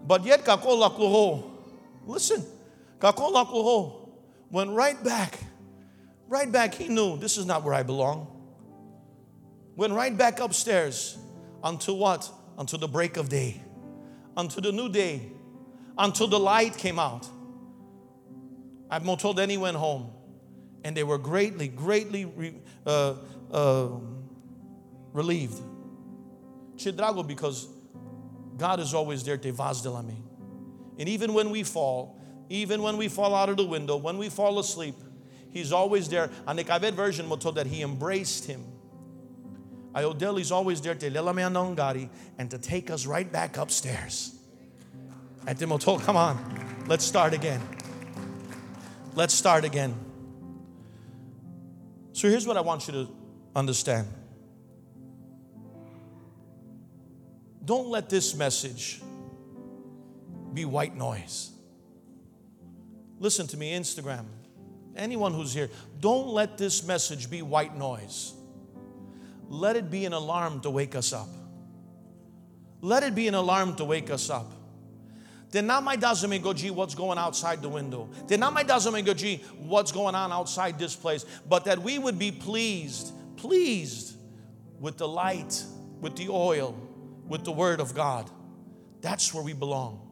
But 0.05 0.25
yet, 0.25 0.47
acolo 0.47 1.43
listen, 2.05 2.43
acolo 2.99 3.37
went 4.51 4.75
right 4.75 5.01
back. 5.03 5.39
Right 6.27 6.51
back, 6.51 6.73
he 6.73 6.87
knew 6.87 7.17
this 7.17 7.37
is 7.37 7.45
not 7.45 7.63
where 7.63 7.79
I 7.79 7.83
belong. 7.83 8.27
Went 9.75 9.93
right 9.93 10.15
back 10.15 10.39
upstairs 10.39 11.17
until 11.63 11.97
what? 11.97 12.29
Until 12.57 12.79
the 12.79 12.87
break 12.87 13.17
of 13.17 13.29
day. 13.29 13.61
Until 14.35 14.61
the 14.61 14.71
new 14.71 14.89
day. 14.89 15.31
Until 15.97 16.27
the 16.27 16.39
light 16.39 16.77
came 16.77 16.99
out. 16.99 17.27
I've 18.89 19.05
told 19.17 19.37
then 19.37 19.49
he 19.49 19.57
went 19.57 19.77
home. 19.77 20.11
And 20.83 20.95
they 20.95 21.03
were 21.03 21.17
greatly, 21.17 21.67
greatly 21.67 22.25
uh, 22.85 23.15
uh, 23.51 23.87
relieved. 25.13 25.61
Chidrago, 26.75 27.25
because 27.25 27.67
God 28.57 28.79
is 28.79 28.93
always 28.93 29.23
there 29.23 29.37
te 29.37 29.51
vas 29.51 29.81
de 29.81 29.89
la 29.89 30.01
vazdelami. 30.01 30.21
And 30.99 31.09
even 31.09 31.33
when 31.33 31.49
we 31.49 31.63
fall, 31.63 32.19
even 32.49 32.81
when 32.81 32.97
we 32.97 33.07
fall 33.07 33.33
out 33.33 33.49
of 33.49 33.57
the 33.57 33.65
window, 33.65 33.97
when 33.97 34.17
we 34.17 34.29
fall 34.29 34.59
asleep, 34.59 34.95
He's 35.51 35.71
always 35.71 36.09
there. 36.09 36.31
And 36.47 36.57
the 36.57 36.63
Kaved 36.63 36.93
version 36.93 37.29
told 37.37 37.55
that 37.55 37.67
He 37.67 37.83
embraced 37.83 38.45
him. 38.45 38.63
Ayodel 39.95 40.39
is 40.39 40.51
always 40.51 40.81
there 40.81 40.95
te 40.95 41.09
lelame 41.09 42.09
and 42.39 42.49
to 42.49 42.57
take 42.57 42.89
us 42.89 43.05
right 43.05 43.31
back 43.31 43.57
upstairs. 43.57 44.35
And 45.45 45.57
Timotol, 45.57 45.99
come 45.99 46.17
on, 46.17 46.85
let's 46.87 47.05
start 47.05 47.33
again. 47.33 47.61
Let's 49.15 49.33
start 49.33 49.63
again. 49.63 49.93
So 52.13 52.29
here's 52.29 52.47
what 52.47 52.57
I 52.57 52.61
want 52.61 52.87
you 52.87 52.93
to 52.93 53.07
understand. 53.55 54.07
Don't 57.65 57.87
let 57.87 58.09
this 58.09 58.35
message 58.35 59.01
be 60.53 60.65
white 60.65 60.95
noise. 60.95 61.51
Listen 63.19 63.47
to 63.47 63.57
me, 63.57 63.77
Instagram. 63.77 64.25
Anyone 64.95 65.33
who's 65.33 65.53
here, 65.53 65.69
don't 65.99 66.27
let 66.27 66.57
this 66.57 66.85
message 66.85 67.29
be 67.29 67.41
white 67.41 67.75
noise. 67.75 68.33
Let 69.47 69.75
it 69.75 69.89
be 69.89 70.05
an 70.05 70.13
alarm 70.13 70.59
to 70.61 70.69
wake 70.69 70.95
us 70.95 71.13
up. 71.13 71.29
Let 72.81 73.03
it 73.03 73.15
be 73.15 73.27
an 73.27 73.33
alarm 73.33 73.75
to 73.77 73.85
wake 73.85 74.09
us 74.09 74.29
up. 74.29 74.51
My 75.53 75.95
doesn't 75.95 76.41
go, 76.41 76.51
gee, 76.51 76.71
what's 76.71 76.95
going 76.95 77.17
outside 77.17 77.61
the 77.61 77.69
window? 77.69 78.09
My 78.37 78.63
doesn't 78.63 79.05
go, 79.05 79.13
gee, 79.13 79.37
what's 79.59 79.91
going 79.91 80.15
on 80.15 80.31
outside 80.31 80.77
this 80.77 80.95
place? 80.95 81.25
But 81.47 81.65
that 81.65 81.79
we 81.79 81.97
would 81.97 82.19
be 82.19 82.31
pleased, 82.31 83.13
pleased 83.37 84.15
with 84.79 84.97
the 84.97 85.07
light, 85.07 85.63
with 86.01 86.15
the 86.15 86.27
oil, 86.29 86.82
with 87.27 87.43
the 87.43 87.51
Word 87.51 87.79
of 87.79 87.93
God. 87.93 88.29
That's 89.01 89.33
where 89.33 89.43
we 89.43 89.53
belong. 89.53 90.09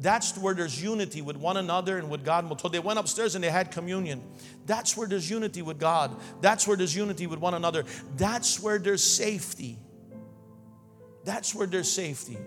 That's 0.00 0.36
where 0.38 0.54
there's 0.54 0.80
unity 0.80 1.22
with 1.22 1.36
one 1.36 1.56
another 1.56 1.98
and 1.98 2.08
with 2.08 2.24
God. 2.24 2.60
So 2.60 2.68
they 2.68 2.78
went 2.78 2.98
upstairs 2.98 3.34
and 3.34 3.42
they 3.42 3.50
had 3.50 3.72
communion. 3.72 4.22
That's 4.64 4.96
where 4.96 5.08
there's 5.08 5.28
unity 5.28 5.62
with 5.62 5.80
God. 5.80 6.14
That's 6.40 6.68
where 6.68 6.76
there's 6.76 6.94
unity 6.94 7.26
with 7.26 7.40
one 7.40 7.54
another. 7.54 7.84
That's 8.16 8.60
where 8.60 8.78
there's 8.78 9.02
safety. 9.02 9.78
That's 11.24 11.54
where 11.54 11.66
there's 11.66 11.90
safety. 11.90 12.38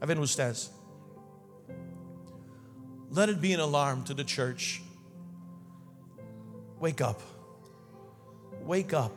A 0.00 0.06
ver 0.06 0.14
ustedes. 0.14 0.70
Let 3.10 3.28
it 3.28 3.40
be 3.40 3.52
an 3.52 3.60
alarm 3.60 4.04
to 4.04 4.14
the 4.14 4.24
church. 4.24 4.82
Wake 6.80 7.00
up. 7.00 7.22
Wake 8.62 8.92
up. 8.92 9.12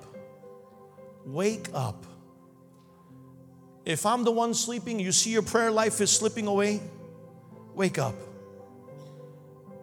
Wake 1.26 1.68
up. 1.74 2.06
If 3.88 4.06
I'm 4.06 4.26
the 4.26 4.32
one 4.32 4.54
sleeping, 4.54 5.00
you 5.00 5.14
see 5.14 5.30
your 5.30 5.44
prayer 5.44 5.72
life 5.72 6.02
is 6.02 6.12
slipping 6.12 6.46
away, 6.46 6.82
wake 7.74 7.98
up. 7.98 8.16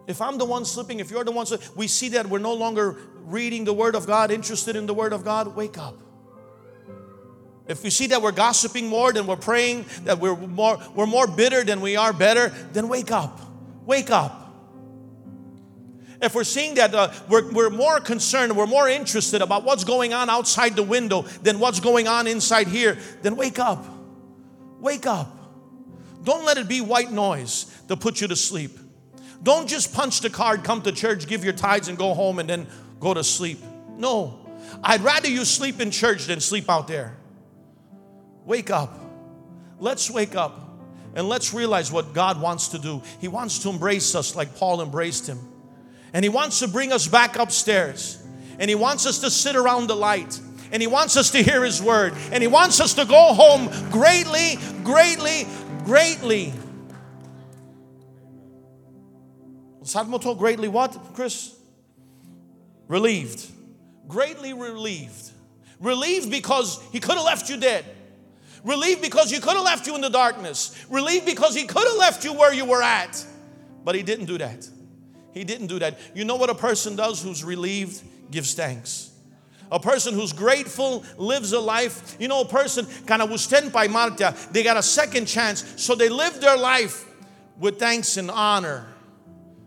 If 0.05 0.21
I'm 0.21 0.37
the 0.37 0.45
one 0.45 0.63
slipping, 0.63 0.99
if 0.99 1.09
you're 1.09 1.23
the 1.23 1.31
one, 1.31 1.47
we 1.75 1.87
see 1.87 2.09
that 2.09 2.27
we're 2.27 2.37
no 2.37 2.53
longer 2.53 2.97
reading 3.23 3.65
the 3.65 3.73
Word 3.73 3.95
of 3.95 4.05
God, 4.05 4.29
interested 4.29 4.75
in 4.75 4.85
the 4.85 4.93
Word 4.93 5.11
of 5.11 5.25
God, 5.25 5.55
wake 5.55 5.79
up. 5.79 5.97
If 7.67 7.81
we 7.81 7.89
see 7.89 8.05
that 8.05 8.21
we're 8.21 8.31
gossiping 8.31 8.87
more 8.87 9.11
than 9.11 9.25
we're 9.25 9.37
praying, 9.37 9.85
that 10.03 10.19
we're 10.19 10.35
more, 10.35 10.77
we're 10.93 11.07
more 11.07 11.25
bitter 11.25 11.63
than 11.63 11.81
we 11.81 11.95
are 11.95 12.13
better, 12.13 12.49
then 12.73 12.87
wake 12.89 13.09
up. 13.09 13.41
Wake 13.87 14.11
up. 14.11 14.43
If 16.21 16.35
we're 16.35 16.43
seeing 16.43 16.75
that 16.75 16.93
uh, 16.93 17.11
we're, 17.27 17.51
we're 17.51 17.69
more 17.71 17.99
concerned, 17.99 18.55
we're 18.55 18.67
more 18.67 18.87
interested 18.87 19.41
about 19.41 19.63
what's 19.63 19.83
going 19.83 20.13
on 20.13 20.29
outside 20.29 20.75
the 20.75 20.83
window 20.83 21.23
than 21.41 21.57
what's 21.57 21.79
going 21.79 22.07
on 22.07 22.27
inside 22.27 22.67
here, 22.67 22.99
then 23.23 23.35
wake 23.35 23.57
up. 23.57 23.93
Wake 24.85 25.07
up. 25.07 25.35
Don't 26.23 26.45
let 26.45 26.59
it 26.59 26.67
be 26.67 26.79
white 26.79 27.11
noise 27.11 27.65
to 27.87 27.97
put 27.97 28.21
you 28.21 28.27
to 28.27 28.35
sleep. 28.35 28.77
Don't 29.41 29.67
just 29.67 29.95
punch 29.95 30.21
the 30.21 30.29
card, 30.29 30.63
come 30.63 30.83
to 30.83 30.91
church, 30.91 31.25
give 31.25 31.43
your 31.43 31.53
tithes, 31.53 31.87
and 31.87 31.97
go 31.97 32.13
home 32.13 32.37
and 32.37 32.47
then 32.47 32.67
go 32.99 33.11
to 33.11 33.23
sleep. 33.23 33.57
No. 33.97 34.47
I'd 34.83 35.01
rather 35.01 35.27
you 35.27 35.43
sleep 35.43 35.81
in 35.81 35.89
church 35.89 36.25
than 36.25 36.39
sleep 36.39 36.69
out 36.69 36.87
there. 36.87 37.17
Wake 38.45 38.69
up. 38.69 38.99
Let's 39.79 40.11
wake 40.11 40.35
up 40.35 40.77
and 41.15 41.27
let's 41.27 41.51
realize 41.51 41.91
what 41.91 42.13
God 42.13 42.39
wants 42.39 42.67
to 42.67 42.77
do. 42.77 43.01
He 43.19 43.27
wants 43.27 43.57
to 43.63 43.69
embrace 43.69 44.13
us 44.13 44.35
like 44.35 44.55
Paul 44.55 44.83
embraced 44.83 45.25
him. 45.27 45.39
And 46.13 46.23
He 46.23 46.29
wants 46.29 46.59
to 46.59 46.67
bring 46.67 46.93
us 46.93 47.07
back 47.07 47.37
upstairs. 47.37 48.23
And 48.59 48.69
He 48.69 48.75
wants 48.75 49.07
us 49.07 49.17
to 49.21 49.31
sit 49.31 49.55
around 49.55 49.87
the 49.87 49.95
light 49.95 50.39
and 50.71 50.81
He 50.81 50.87
wants 50.87 51.17
us 51.17 51.31
to 51.31 51.43
hear 51.43 51.63
His 51.63 51.81
word, 51.81 52.13
and 52.31 52.41
He 52.41 52.47
wants 52.47 52.79
us 52.79 52.93
to 52.95 53.05
go 53.05 53.33
home 53.33 53.69
greatly, 53.91 54.57
greatly, 54.83 55.47
greatly. 55.85 56.53
Salmo 59.83 60.17
told 60.17 60.39
greatly 60.39 60.67
what, 60.67 60.97
Chris? 61.13 61.55
Relieved. 62.87 63.51
Greatly 64.07 64.53
relieved. 64.53 65.31
Relieved 65.79 66.31
because 66.31 66.81
He 66.91 66.99
could 66.99 67.15
have 67.15 67.25
left 67.25 67.49
you 67.49 67.57
dead. 67.57 67.85
Relieved 68.63 69.01
because 69.01 69.29
He 69.29 69.39
could 69.39 69.53
have 69.53 69.63
left 69.63 69.85
you 69.85 69.95
in 69.95 70.01
the 70.01 70.09
darkness. 70.09 70.75
Relieved 70.89 71.25
because 71.25 71.55
He 71.55 71.65
could 71.65 71.87
have 71.87 71.97
left 71.97 72.23
you 72.23 72.33
where 72.33 72.53
you 72.53 72.65
were 72.65 72.81
at. 72.81 73.23
But 73.83 73.95
He 73.95 74.01
didn't 74.01 74.25
do 74.25 74.39
that. 74.39 74.67
He 75.33 75.43
didn't 75.43 75.67
do 75.67 75.79
that. 75.79 75.99
You 76.15 76.25
know 76.25 76.37
what 76.37 76.49
a 76.49 76.55
person 76.55 76.95
does 76.95 77.21
who's 77.21 77.43
relieved? 77.43 78.01
Gives 78.31 78.53
thanks. 78.55 79.11
A 79.71 79.79
person 79.79 80.13
who's 80.13 80.31
grateful 80.31 81.03
lives 81.17 81.51
a 81.53 81.59
life. 81.59 82.15
You 82.19 82.27
know, 82.27 82.41
a 82.41 82.45
person 82.45 82.85
kind 83.05 83.21
of 83.21 83.29
was 83.29 83.47
ten 83.47 83.69
by 83.69 83.87
Marta, 83.87 84.35
they 84.51 84.63
got 84.63 84.77
a 84.77 84.83
second 84.83 85.25
chance, 85.25 85.63
so 85.81 85.95
they 85.95 86.09
live 86.09 86.39
their 86.39 86.57
life 86.57 87.05
with 87.59 87.79
thanks 87.79 88.17
and 88.17 88.29
honor. 88.29 88.85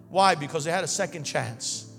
Why? 0.09 0.35
Because 0.35 0.65
they 0.65 0.71
had 0.71 0.85
a 0.85 0.89
second 0.89 1.25
chance. 1.25 1.91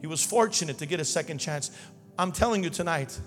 He 0.00 0.06
was 0.06 0.24
fortunate 0.24 0.78
to 0.78 0.86
get 0.86 1.00
a 1.00 1.04
second 1.04 1.38
chance. 1.38 1.70
I'm 2.18 2.32
telling 2.32 2.64
you 2.64 2.70
tonight, 2.70 3.18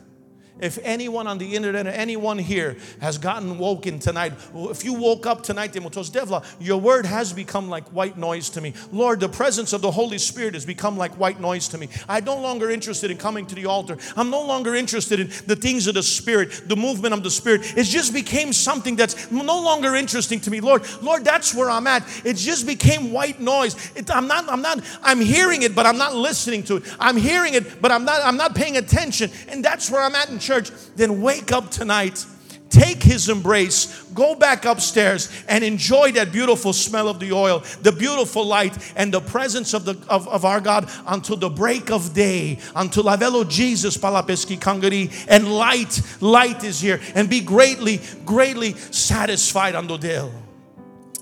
if 0.59 0.79
anyone 0.83 1.27
on 1.27 1.37
the 1.37 1.55
internet 1.55 1.87
or 1.87 1.91
anyone 1.91 2.37
here 2.37 2.77
has 3.01 3.17
gotten 3.17 3.57
woken 3.57 3.99
tonight, 3.99 4.33
if 4.53 4.83
you 4.83 4.93
woke 4.93 5.25
up 5.25 5.43
tonight, 5.43 5.73
Devla, 5.73 6.45
your 6.59 6.79
word 6.79 7.05
has 7.05 7.33
become 7.33 7.69
like 7.69 7.87
white 7.89 8.17
noise 8.17 8.49
to 8.51 8.61
me. 8.61 8.73
Lord, 8.91 9.19
the 9.19 9.29
presence 9.29 9.73
of 9.73 9.81
the 9.81 9.91
Holy 9.91 10.17
Spirit 10.17 10.53
has 10.53 10.65
become 10.65 10.97
like 10.97 11.13
white 11.17 11.39
noise 11.39 11.67
to 11.69 11.77
me. 11.77 11.89
I'm 12.07 12.25
no 12.25 12.39
longer 12.39 12.69
interested 12.69 13.11
in 13.11 13.17
coming 13.17 13.45
to 13.47 13.55
the 13.55 13.65
altar. 13.65 13.97
I'm 14.15 14.29
no 14.29 14.41
longer 14.41 14.75
interested 14.75 15.19
in 15.19 15.27
the 15.47 15.55
things 15.55 15.87
of 15.87 15.95
the 15.95 16.03
Spirit, 16.03 16.63
the 16.67 16.75
movement 16.75 17.13
of 17.13 17.23
the 17.23 17.31
Spirit. 17.31 17.77
It 17.77 17.83
just 17.83 18.13
became 18.13 18.53
something 18.53 18.95
that's 18.95 19.31
no 19.31 19.61
longer 19.61 19.95
interesting 19.95 20.39
to 20.41 20.51
me. 20.51 20.59
Lord, 20.59 20.83
Lord, 21.01 21.23
that's 21.23 21.53
where 21.53 21.69
I'm 21.69 21.87
at. 21.87 22.03
It 22.25 22.35
just 22.35 22.65
became 22.65 23.11
white 23.11 23.39
noise. 23.39 23.75
It, 23.95 24.13
I'm 24.13 24.27
not, 24.27 24.49
I'm 24.49 24.61
not, 24.61 24.81
I'm 25.01 25.19
hearing 25.21 25.61
it, 25.63 25.75
but 25.75 25.85
I'm 25.85 25.97
not 25.97 26.15
listening 26.15 26.63
to 26.63 26.77
it. 26.77 26.95
I'm 26.99 27.17
hearing 27.17 27.53
it, 27.53 27.81
but 27.81 27.91
I'm 27.91 28.05
not, 28.05 28.21
I'm 28.23 28.37
not 28.37 28.55
paying 28.55 28.77
attention. 28.77 29.31
And 29.47 29.63
that's 29.63 29.89
where 29.89 30.01
I'm 30.01 30.15
at 30.15 30.29
in 30.29 30.39
church, 30.39 30.48
then 30.95 31.21
wake 31.21 31.51
up 31.51 31.71
tonight. 31.71 32.25
take 32.69 33.01
his 33.01 33.29
embrace, 33.29 34.03
go 34.13 34.35
back 34.35 34.65
upstairs 34.65 35.29
and 35.47 35.63
enjoy 35.63 36.11
that 36.11 36.31
beautiful 36.31 36.71
smell 36.73 37.07
of 37.07 37.19
the 37.19 37.31
oil, 37.31 37.63
the 37.81 37.91
beautiful 37.91 38.45
light, 38.45 38.77
and 38.95 39.13
the 39.13 39.19
presence 39.19 39.73
of, 39.73 39.85
the, 39.85 39.97
of, 40.07 40.27
of 40.27 40.45
our 40.45 40.61
God 40.61 40.89
until 41.07 41.35
the 41.35 41.49
break 41.49 41.91
of 41.91 42.13
day, 42.13 42.59
until 42.75 43.05
Avelo 43.05 43.47
Jesus 43.49 43.97
Palapeski 43.97 44.57
Kangari, 44.59 45.11
and 45.27 45.51
light, 45.51 46.01
light 46.21 46.63
is 46.63 46.79
here, 46.79 46.99
and 47.15 47.29
be 47.29 47.41
greatly, 47.41 47.99
greatly 48.25 48.73
satisfied 48.73 49.75
on 49.75 49.87
the. 49.87 50.31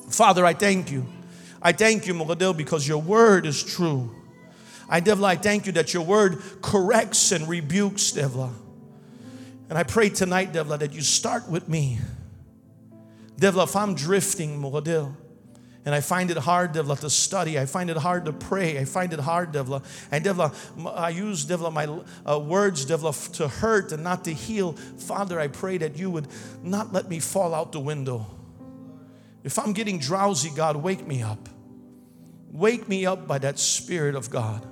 Father, 0.10 0.46
I 0.46 0.54
thank 0.54 0.92
you. 0.92 1.06
I 1.62 1.72
thank 1.72 2.08
you, 2.08 2.13
Mogadil, 2.13 2.56
because 2.56 2.88
your 2.88 3.02
word 3.02 3.46
is 3.46 3.63
true. 3.63 4.12
I, 4.90 5.02
Devla, 5.02 5.26
I 5.26 5.36
thank 5.36 5.66
you 5.66 5.72
that 5.74 5.94
your 5.94 6.04
word 6.04 6.42
corrects 6.62 7.32
and 7.32 7.48
rebukes, 7.50 8.12
Devla. 8.12 8.52
And 9.69 9.77
I 9.77 9.84
pray 9.84 10.10
tonight, 10.10 10.53
Devla, 10.53 10.80
that 10.80 10.93
you 10.93 11.01
start 11.01 11.49
with 11.49 11.67
me. 11.67 11.99
Devla, 13.38 13.65
if 13.65 13.75
I'm 13.75 13.95
drifting, 13.95 14.60
Mogadil, 14.62 15.13
and 15.86 15.95
I 15.95 16.01
find 16.01 16.30
it 16.32 16.38
hard, 16.38 16.73
Devla, 16.73 16.99
to 16.99 17.10
study. 17.10 17.58
I 17.58 17.65
find 17.65 17.89
it 17.89 17.95
hard 17.95 18.25
to 18.25 18.34
pray. 18.34 18.77
I 18.77 18.84
find 18.84 19.13
it 19.13 19.19
hard, 19.19 19.53
Devla. 19.53 19.84
And 20.12 20.25
Devla, 20.25 20.53
I 20.93 21.10
use, 21.10 21.45
Devla, 21.45 21.71
my 21.71 21.88
uh, 22.30 22.39
words, 22.39 22.86
Devla, 22.86 23.32
to 23.34 23.47
hurt 23.47 23.93
and 23.93 24.03
not 24.03 24.25
to 24.25 24.34
heal. 24.34 24.73
Father, 24.73 25.39
I 25.39 25.47
pray 25.47 25.77
that 25.77 25.97
you 25.97 26.10
would 26.12 26.27
not 26.62 26.91
let 26.91 27.08
me 27.08 27.19
fall 27.19 27.53
out 27.53 27.71
the 27.71 27.80
window. 27.80 28.25
If 29.45 29.58
I'm 29.58 29.71
getting 29.71 29.97
drowsy, 29.97 30.49
God, 30.53 30.75
wake 30.75 31.08
me 31.08 31.21
up. 31.21 31.47
Wake 32.51 32.89
me 32.89 33.06
up 33.06 33.25
by 33.25 33.38
that 33.38 33.58
Spirit 33.58 34.15
of 34.15 34.30
God. 34.30 34.67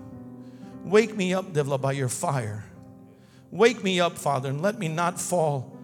Wake 0.84 1.15
me 1.15 1.34
up, 1.34 1.53
Devla, 1.53 1.79
by 1.79 1.93
your 1.93 2.10
fire. 2.10 2.65
Wake 3.56 3.86
me 3.86 4.02
up, 4.02 4.18
Father, 4.18 4.50
and 4.50 4.62
let 4.62 4.80
me 4.80 4.89
not 4.89 5.18
fall 5.18 5.78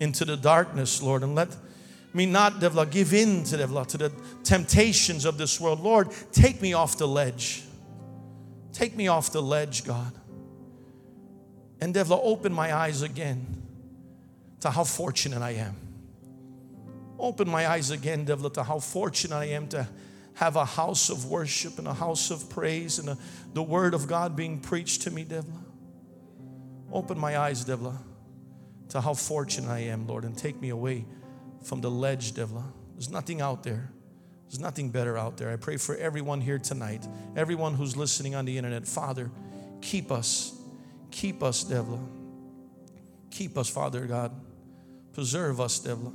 into 0.00 0.24
the 0.24 0.36
darkness, 0.36 1.00
Lord, 1.00 1.22
and 1.22 1.36
let 1.36 1.56
me 2.12 2.26
not, 2.26 2.54
Devla, 2.54 2.90
give 2.90 3.14
in 3.14 3.44
to 3.44 3.56
Devla, 3.58 3.86
to 3.86 3.96
the 3.96 4.12
temptations 4.42 5.24
of 5.24 5.38
this 5.38 5.60
world. 5.60 5.78
Lord, 5.78 6.08
take 6.32 6.60
me 6.60 6.72
off 6.72 6.98
the 6.98 7.06
ledge. 7.06 7.62
Take 8.72 8.96
me 8.96 9.06
off 9.06 9.30
the 9.30 9.40
ledge, 9.40 9.84
God. 9.84 10.12
And 11.80 11.94
Devla, 11.94 12.18
open 12.20 12.52
my 12.52 12.74
eyes 12.74 13.02
again 13.02 13.62
to 14.58 14.70
how 14.70 14.82
fortunate 14.82 15.42
I 15.42 15.52
am. 15.52 15.76
Open 17.20 17.48
my 17.48 17.68
eyes 17.68 17.92
again, 17.92 18.26
Devla, 18.26 18.52
to 18.54 18.64
how 18.64 18.80
fortunate 18.80 19.36
I 19.36 19.44
am 19.44 19.68
to 19.68 19.86
have 20.34 20.56
a 20.56 20.64
house 20.64 21.08
of 21.08 21.26
worship 21.26 21.78
and 21.78 21.86
a 21.86 21.94
house 21.94 22.32
of 22.32 22.50
praise 22.50 22.98
and 22.98 23.10
a, 23.10 23.18
the 23.54 23.62
word 23.62 23.94
of 23.94 24.08
God 24.08 24.34
being 24.34 24.58
preached 24.58 25.02
to 25.02 25.12
me, 25.12 25.24
Devla. 25.24 25.61
Open 26.92 27.18
my 27.18 27.38
eyes, 27.38 27.64
Devla, 27.64 27.96
to 28.90 29.00
how 29.00 29.14
fortunate 29.14 29.70
I 29.70 29.80
am, 29.80 30.06
Lord, 30.06 30.24
and 30.24 30.36
take 30.36 30.60
me 30.60 30.68
away 30.68 31.06
from 31.62 31.80
the 31.80 31.90
ledge, 31.90 32.32
Devla. 32.32 32.64
There's 32.94 33.10
nothing 33.10 33.40
out 33.40 33.62
there. 33.62 33.90
There's 34.48 34.60
nothing 34.60 34.90
better 34.90 35.16
out 35.16 35.38
there. 35.38 35.50
I 35.50 35.56
pray 35.56 35.78
for 35.78 35.96
everyone 35.96 36.40
here 36.40 36.58
tonight, 36.58 37.06
everyone 37.36 37.74
who's 37.74 37.96
listening 37.96 38.34
on 38.34 38.44
the 38.44 38.58
internet. 38.58 38.86
Father, 38.86 39.30
keep 39.80 40.12
us. 40.12 40.52
Keep 41.10 41.42
us, 41.42 41.64
Devla. 41.64 42.04
Keep 43.30 43.56
us, 43.56 43.70
Father 43.70 44.04
God. 44.06 44.32
Preserve 45.14 45.60
us, 45.60 45.80
Devla. 45.80 46.12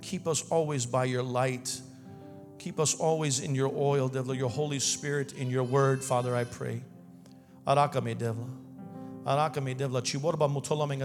Keep 0.00 0.26
us 0.26 0.48
always 0.50 0.86
by 0.86 1.04
your 1.04 1.22
light 1.22 1.80
Keep 2.58 2.80
us 2.80 2.94
always 2.94 3.40
in 3.40 3.54
your 3.54 3.72
oil, 3.74 4.10
Devla, 4.10 4.36
your 4.36 4.50
Holy 4.50 4.80
Spirit 4.80 5.32
in 5.34 5.48
your 5.48 5.62
word, 5.62 6.02
Father, 6.02 6.34
I 6.34 6.44
pray. 6.44 6.82
Arakame, 7.66 8.16
Devla. 8.16 8.48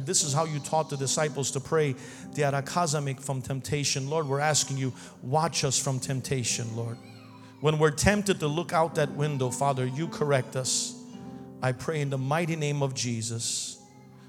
This 0.05 0.23
is 0.23 0.33
how 0.33 0.45
you 0.45 0.59
taught 0.59 0.89
the 0.89 0.97
disciples 0.97 1.51
to 1.51 1.59
pray. 1.59 1.93
From 1.93 3.41
temptation. 3.41 4.09
Lord, 4.09 4.27
we're 4.27 4.39
asking 4.39 4.77
you, 4.77 4.93
watch 5.21 5.63
us 5.63 5.77
from 5.77 5.99
temptation, 5.99 6.75
Lord. 6.75 6.97
When 7.59 7.79
we're 7.79 7.91
tempted 7.91 8.39
to 8.39 8.47
look 8.47 8.73
out 8.73 8.95
that 8.95 9.11
window, 9.11 9.49
Father, 9.49 9.85
you 9.85 10.07
correct 10.07 10.55
us. 10.55 10.95
I 11.61 11.71
pray 11.71 12.01
in 12.01 12.09
the 12.09 12.17
mighty 12.17 12.55
name 12.55 12.81
of 12.81 12.93
Jesus. 12.93 13.77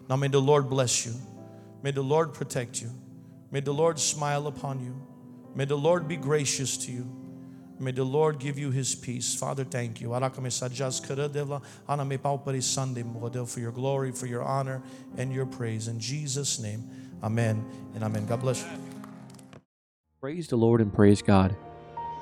Now 0.08 0.16
may 0.16 0.28
the 0.28 0.40
Lord 0.40 0.68
bless 0.68 1.04
you. 1.06 1.14
May 1.82 1.90
the 1.90 2.02
Lord 2.02 2.32
protect 2.34 2.80
you. 2.80 2.90
May 3.50 3.60
the 3.60 3.74
Lord 3.74 3.98
smile 3.98 4.46
upon 4.46 4.84
you. 4.84 4.94
May 5.54 5.64
the 5.64 5.76
Lord 5.76 6.08
be 6.08 6.16
gracious 6.16 6.76
to 6.78 6.92
you. 6.92 7.23
May 7.78 7.90
the 7.90 8.04
Lord 8.04 8.38
give 8.38 8.58
you 8.58 8.70
his 8.70 8.94
peace. 8.94 9.34
Father, 9.34 9.64
thank 9.64 10.00
you. 10.00 10.08
For 13.46 13.60
your 13.60 13.72
glory, 13.72 14.12
for 14.12 14.26
your 14.26 14.42
honor, 14.42 14.82
and 15.16 15.32
your 15.32 15.46
praise. 15.46 15.88
In 15.88 15.98
Jesus' 15.98 16.60
name, 16.60 16.88
amen 17.22 17.64
and 17.94 18.04
amen. 18.04 18.26
God 18.26 18.40
bless 18.40 18.62
you. 18.62 18.68
Praise 20.20 20.48
the 20.48 20.56
Lord 20.56 20.80
and 20.80 20.92
praise 20.94 21.20
God. 21.20 21.54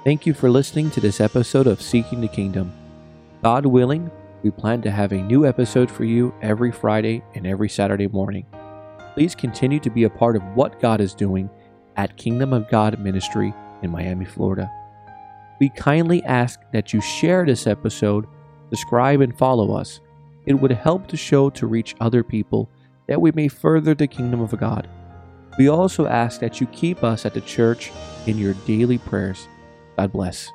Thank 0.05 0.27
you 0.27 0.35
for 0.35 0.51
listening 0.51 0.91
to 0.93 1.01
this 1.01 1.21
episode 1.21 1.69
of 1.69 1.81
Seeking 1.81 2.21
the 2.21 2.29
Kingdom. 2.29 2.73
God 3.43 3.67
willing, 3.67 4.11
we 4.43 4.51
plan 4.51 4.83
to 4.83 4.91
have 4.91 5.12
a 5.12 5.23
new 5.23 5.47
episode 5.47 5.88
for 5.91 6.05
you 6.05 6.35
every 6.43 6.73
Friday 6.73 7.23
and 7.35 7.47
every 7.47 7.69
Saturday 7.69 8.09
morning. 8.09 8.45
Please 9.15 9.37
continue 9.37 9.79
to 9.79 9.91
be 9.91 10.05
a 10.05 10.11
part 10.11 10.35
of 10.35 10.43
what 10.57 10.81
God 10.81 11.01
is 11.01 11.15
doing 11.15 11.49
at 11.97 12.17
Kingdom 12.17 12.53
of 12.53 12.69
God 12.69 12.99
Ministry 12.99 13.55
in 13.83 13.91
Miami, 13.91 14.25
Florida. 14.25 14.71
We 15.62 15.68
kindly 15.68 16.25
ask 16.25 16.59
that 16.72 16.92
you 16.92 17.01
share 17.01 17.46
this 17.46 17.68
episode, 17.68 18.27
subscribe, 18.70 19.20
and 19.20 19.38
follow 19.38 19.77
us. 19.77 20.01
It 20.44 20.55
would 20.55 20.72
help 20.72 21.07
the 21.07 21.16
show 21.16 21.51
to 21.51 21.68
reach 21.68 21.94
other 22.01 22.25
people 22.25 22.68
that 23.07 23.20
we 23.20 23.31
may 23.31 23.46
further 23.46 23.94
the 23.94 24.09
kingdom 24.09 24.40
of 24.40 24.59
God. 24.59 24.88
We 25.61 25.68
also 25.68 26.09
ask 26.09 26.40
that 26.40 26.61
you 26.61 26.66
keep 26.72 27.05
us 27.05 27.25
at 27.25 27.35
the 27.35 27.40
church 27.42 27.92
in 28.27 28.38
your 28.38 28.55
daily 28.66 28.98
prayers. 28.98 29.46
God 29.96 30.11
bless. 30.11 30.51